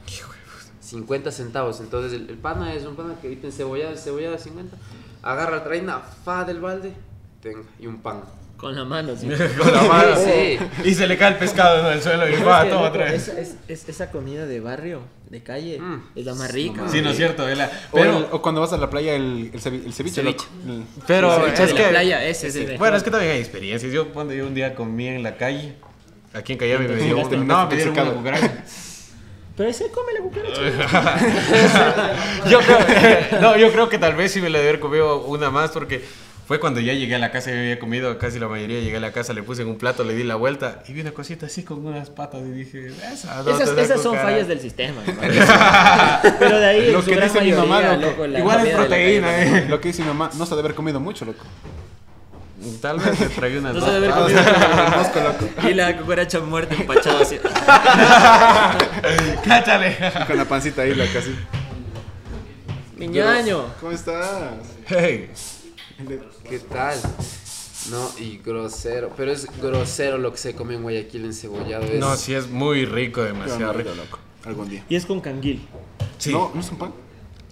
[0.80, 4.76] 50 centavos, entonces el, el pana es un pana que grita encebollado, encebollado 50,
[5.22, 6.92] agarra, trae una fa del balde,
[7.42, 8.22] tenga, y un pan.
[8.57, 9.28] Con la mano, sí.
[9.59, 10.16] con la mano.
[10.16, 10.59] Sí.
[10.84, 13.04] Y se le cae el pescado en el suelo y va, es que, toma otra
[13.04, 13.28] vez.
[13.28, 16.02] esa, es- es- esa comida de barrio, de calle, Mm.
[16.16, 16.82] es la más rica.
[16.88, 17.46] Sí, no es cierto.
[17.48, 19.92] es la- O, el- Pero, o cuando vas a la playa, el, el, cevi- el
[19.92, 20.46] ceviche, Ceviche.
[20.66, 21.88] El- pero El ceviche es de la que.
[21.90, 22.76] playa, ese.
[22.78, 23.92] Bueno, es que también hay experiencias.
[23.92, 25.74] Yo cuando yo un día comí en la calle,
[26.32, 28.64] aquí en y me dio llegaste un- No, me dieron una cucaracha.
[29.57, 30.61] Pero ese come la cucaracha.
[32.50, 35.50] yo creo, no, yo creo que tal vez sí me la debe haber comido una
[35.50, 36.04] más porque
[36.47, 39.01] Fue cuando ya llegué a la casa, ya había comido casi la mayoría, llegué a
[39.01, 41.47] la casa, le puse en un plato, le di la vuelta y vi una cosita
[41.47, 44.22] así con unas patas y dije, esa no Esas, esas son cucaracha".
[44.22, 45.03] fallas del sistema.
[46.38, 48.07] Pero de ahí, Lo en su que gran dice mi mamá, loco.
[48.07, 49.59] loco, la Igual es la proteína, calle.
[49.59, 49.66] eh.
[49.68, 51.44] Lo que dice mi mamá, no se ha de haber comido mucho, loco.
[52.80, 55.34] Tal vez me tragué unas No se debe dos haber comido.
[55.70, 57.38] Y la cucaracha muerta empachada así.
[59.44, 59.97] Cáchale.
[60.26, 61.34] Con la pancita ahí, loco, así.
[62.97, 63.64] Miñaño.
[63.80, 64.28] ¿Cómo estás?
[64.86, 65.30] Hey.
[66.49, 66.99] ¿Qué tal?
[67.90, 69.11] No, y grosero.
[69.16, 71.84] Pero es grosero lo que se come en Guayaquil en cebollado.
[71.84, 71.99] Es...
[72.01, 73.90] No, sí es muy rico, demasiado rico.
[73.97, 74.18] loco.
[74.44, 74.84] Algún día.
[74.88, 75.66] Y es con canguil.
[76.18, 76.32] Sí.
[76.32, 76.92] No, no es un pan.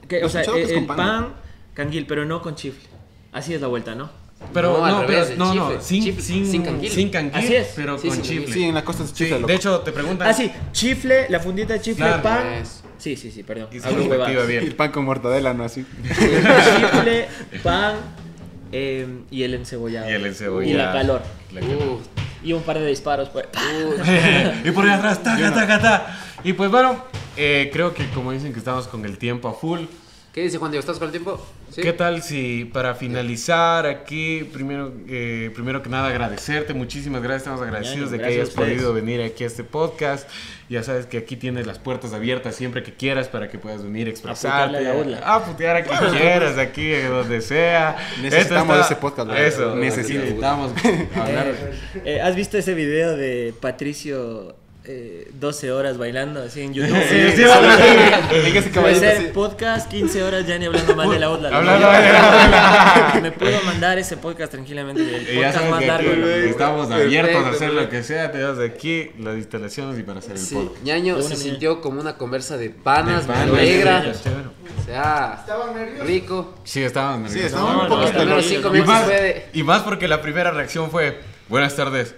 [0.09, 1.35] He o sea, el, es con el pan, pan,
[1.73, 2.89] canguil, pero no con chifle.
[3.33, 4.11] Así es la vuelta, ¿no?
[4.53, 6.91] Pero No, al no, revés, pero no, no, sin, Chifle, sin, sin canguil.
[6.91, 7.73] sin canguil, Así es.
[7.75, 8.53] pero Sí, con chifle.
[8.53, 9.47] Sí, en la costa es Sí, chifle, loco.
[9.49, 10.29] de hecho, te preguntan.
[10.29, 12.23] Ah, sí, chifle, la fundita de chifle, Claro.
[12.23, 12.47] pan.
[12.55, 12.83] Eso.
[12.99, 13.69] Sí, sí, sí, perdón.
[13.73, 14.65] Y activa Y bien.
[14.65, 15.65] el pan con mortadela, ¿no?
[15.65, 15.87] Así.
[16.09, 17.29] chifle,
[17.63, 17.97] pan
[18.77, 20.11] eh, y el encebollado.
[20.11, 20.71] Y el encebollado.
[20.71, 21.23] Y la calor.
[21.53, 21.83] La calor.
[21.83, 22.01] Uh,
[22.43, 23.47] Y un par de disparos, pues.
[23.55, 26.19] uh, y por ahí atrás, taca, taca, taca.
[26.43, 27.05] Y pues bueno,
[27.37, 29.83] eh, creo que como dicen que estamos con el tiempo a full.
[30.35, 30.81] ¿Qué dice Juan Diego?
[30.81, 31.41] ¿Estás con el tiempo?
[31.71, 31.81] ¿Sí?
[31.81, 37.63] ¿Qué tal si para finalizar aquí, primero, eh, primero que nada agradecerte, muchísimas gracias, estamos
[37.63, 40.29] agradecidos de que hayas podido venir aquí a este podcast.
[40.69, 44.09] Ya sabes que aquí tienes las puertas abiertas siempre que quieras para que puedas venir
[44.09, 44.77] a expresarte.
[44.77, 45.19] a la.
[45.19, 47.97] A putear a quien quieras, aquí, donde sea.
[48.21, 49.77] Necesitamos ese podcast, la Eso, verdad.
[49.77, 50.73] necesitamos
[51.15, 51.47] hablar.
[51.47, 51.55] Eh,
[52.07, 54.57] eh, ¿Has visto ese video de Patricio
[54.87, 56.95] eh, 12 horas bailando así en YouTube?
[57.09, 59.07] Sí, sí, sí.
[59.07, 59.25] así.
[59.33, 61.57] podcast 15 horas ya ni hablando mal de la otra.
[61.57, 63.19] Hablando mal de la.
[63.23, 65.03] Me puedo mandar ese podcast tranquilamente.
[65.03, 66.11] El podcast más largo.
[66.11, 68.31] estamos abiertos a hacer lo que sea.
[68.31, 70.83] Tenemos aquí las instalaciones y para hacer el Sí, podcast.
[70.85, 74.13] ñaño De se sintió como una conversa de panas, De me alegra.
[74.15, 74.29] sí.
[74.81, 76.07] O sea, ¿Estaban nerviosos?
[76.07, 76.55] rico.
[76.65, 77.41] Sí, estaban nerviosos.
[77.41, 79.47] Sí, estaban un fue de...
[79.55, 82.15] y más porque la primera reacción fue, buenas tardes.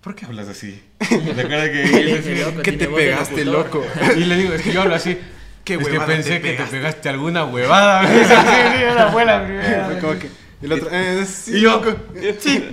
[0.00, 0.82] ¿Por qué hablas así?
[0.98, 3.84] ¿Te acuerdas que Le dije, loco, ¿Qué te pegaste, loco?
[4.16, 5.18] Y le digo, es que yo hablo así.
[5.64, 7.08] ¿Qué es que huevada pensé te que te pegaste?
[7.10, 8.02] alguna huevada.
[8.02, 9.84] Me sí, sí, esa fue la primera.
[9.86, 10.28] Fue como que.
[10.62, 11.96] Y el otro, eh, sí, Y yo, loco.
[12.38, 12.64] sí.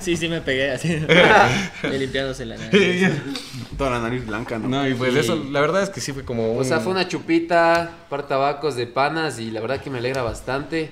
[0.00, 0.88] Sí, sí me pegué así.
[1.82, 3.10] Le limpiándose la nariz.
[3.76, 4.68] Toda la nariz blanca, ¿no?
[4.68, 6.60] No, y pues eso, la verdad es que sí fue como un...
[6.60, 10.22] O sea, fue una chupita, par tabacos de panas y la verdad que me alegra
[10.22, 10.90] bastante.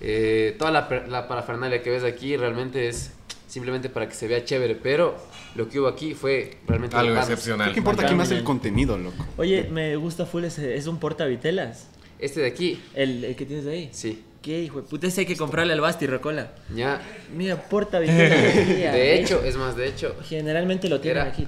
[0.00, 3.12] Eh, toda la parafernalia que ves aquí realmente es
[3.54, 5.16] simplemente para que se vea chévere, pero
[5.54, 7.72] lo que hubo aquí fue realmente algo excepcional.
[7.72, 9.24] ¿Qué importa quién hace el contenido, loco?
[9.36, 10.74] Oye, me gusta full ese.
[10.76, 11.86] Es un portavitelas.
[12.18, 13.88] Este de aquí, El, el que tienes ahí.
[13.92, 15.06] sí, ¿Qué hijo de puta?
[15.06, 16.50] Ese hay que comprarle al Basti, Rocola.
[16.74, 17.00] ya.
[17.34, 18.54] Mira, portavitelas.
[18.92, 21.46] De hecho, es más, de hecho, Generalmente lo tienen Era- aquí.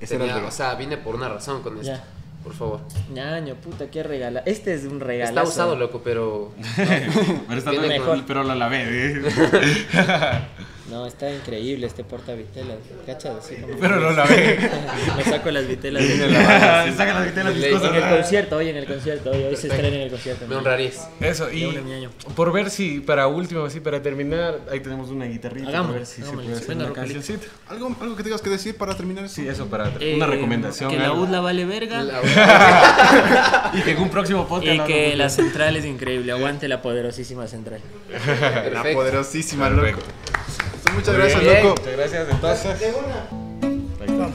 [0.00, 1.88] Ese era el o sea, vine por una razón con esto.
[1.92, 2.04] Ya.
[2.44, 2.80] Por favor.
[3.12, 4.42] Ñaño, puta, qué regala.
[4.46, 5.28] Este es un regalo.
[5.28, 8.06] Está usado, loco, pero Pero, está mejor.
[8.16, 8.84] con- pero lo lavé.
[8.88, 9.22] ¿eh?
[10.92, 12.76] No, está increíble este portavitelas.
[13.06, 13.36] ¿Cachas?
[13.38, 13.78] Así como.
[13.78, 14.58] pero lo lavé.
[15.16, 16.04] Me saco las vitelas.
[16.96, 17.88] Saca las vitelas mis cosas.
[17.90, 19.30] En el concierto, hoy en el concierto.
[19.30, 20.46] Hoy, hoy se estrena en el concierto.
[20.46, 21.08] me honrarías.
[21.20, 21.78] Eso, y
[22.36, 25.68] por ver si, para último, así para terminar, ahí tenemos una guitarrita.
[25.68, 26.42] Hagámoslo, Por ver si se hagámoslo.
[26.50, 27.14] puede hacer Venga, una Rocolito.
[27.14, 27.52] cancioncita.
[27.68, 29.34] ¿Algo, algo que tengas que decir para terminar eso?
[29.34, 30.90] Sí, eso para Eh, una recomendación.
[30.90, 31.12] Que la.
[31.12, 32.02] UDLA vale verga.
[32.02, 32.20] La-
[33.74, 34.74] Y que en un próximo podcast.
[34.74, 35.18] Y que hagamos.
[35.18, 36.32] la central es increíble.
[36.32, 37.80] Aguante la poderosísima central.
[38.72, 40.00] La poderosísima, loco.
[40.94, 41.62] Muchas Muy gracias, bien.
[41.64, 41.74] loco.
[41.80, 42.80] Muchas gracias, entonces.
[42.80, 43.26] De una.
[44.00, 44.28] Ahí está.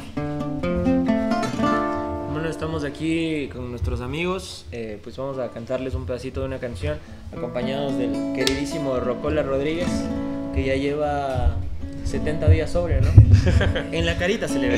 [2.32, 4.66] Bueno, estamos aquí con nuestros amigos.
[4.72, 6.98] eh, pues vamos a cantarles un pedacito de una canción
[7.36, 9.88] acompañados del queridísimo Rocola Rodríguez,
[10.54, 11.56] que ya lleva
[12.06, 13.10] 70 días sobrio, ¿no?
[13.92, 14.78] en la carita se le ve.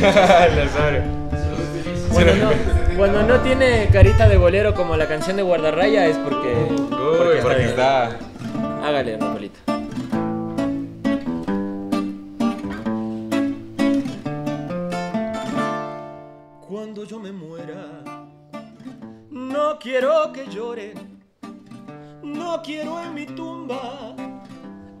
[0.00, 1.02] Nazario.
[2.12, 2.50] Cuando no,
[2.96, 6.52] cuando no tiene carita de bolero como la canción de Guardarraya es porque.
[6.68, 7.68] Uy, porque bien.
[7.70, 8.18] está.
[8.84, 9.60] Hágale, Rocolito.
[19.80, 21.22] Quiero que lloren,
[22.22, 24.14] no quiero en mi tumba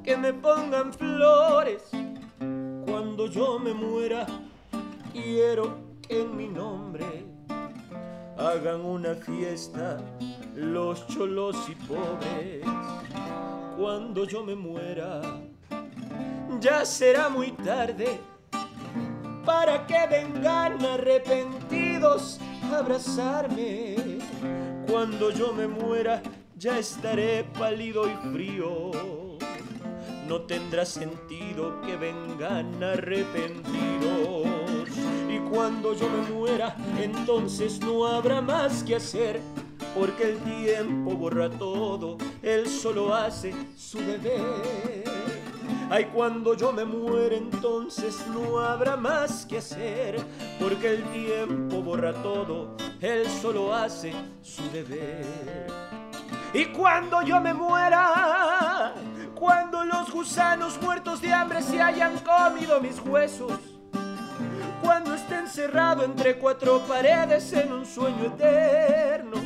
[0.02, 1.82] que me pongan flores.
[2.86, 4.26] Cuando yo me muera,
[5.12, 7.26] quiero que en mi nombre
[8.38, 9.98] hagan una fiesta
[10.54, 12.64] los cholos y pobres.
[13.78, 15.20] Cuando yo me muera,
[16.58, 18.18] ya será muy tarde
[19.44, 22.40] para que vengan arrepentidos
[22.72, 24.09] a abrazarme.
[24.90, 26.20] Cuando yo me muera,
[26.58, 28.90] ya estaré pálido y frío.
[30.26, 34.48] No tendrá sentido que vengan arrepentidos.
[35.28, 39.40] Y cuando yo me muera, entonces no habrá más que hacer
[39.94, 45.39] porque el tiempo borra todo, él solo hace su deber.
[45.92, 50.24] Ay, cuando yo me muera entonces no habrá más que hacer,
[50.60, 55.66] porque el tiempo borra todo, él solo hace su deber.
[56.54, 58.94] Y cuando yo me muera,
[59.34, 63.52] cuando los gusanos muertos de hambre se hayan comido mis huesos,
[64.80, 69.38] cuando esté encerrado entre cuatro paredes en un sueño eterno,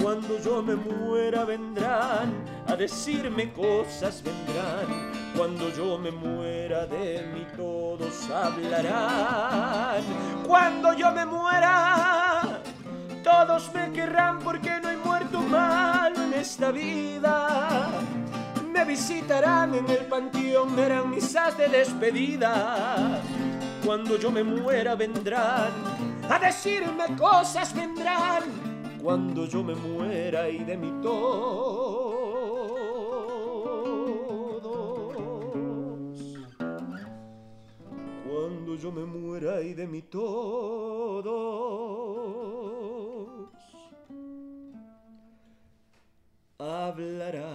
[0.00, 5.15] cuando yo me muera vendrán a decirme cosas, vendrán.
[5.36, 10.02] Cuando yo me muera de mí todos hablarán.
[10.46, 12.62] Cuando yo me muera,
[13.22, 17.88] todos me querrán porque no hay muerto malo en esta vida.
[18.72, 23.20] Me visitarán en el panteón, me harán misas de despedida.
[23.84, 25.70] Cuando yo me muera vendrán
[26.30, 28.44] a decirme cosas, vendrán.
[29.02, 32.05] Cuando yo me muera y de mí todos.
[38.76, 41.24] Cuando yo me muera y de mí todos.
[46.58, 47.46] Hablará.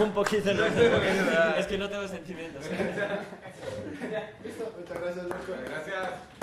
[0.00, 2.64] un poquito, no, es que no tengo sentimientos.
[4.78, 5.52] Muchas gracias, Marco.
[5.64, 6.37] Gracias.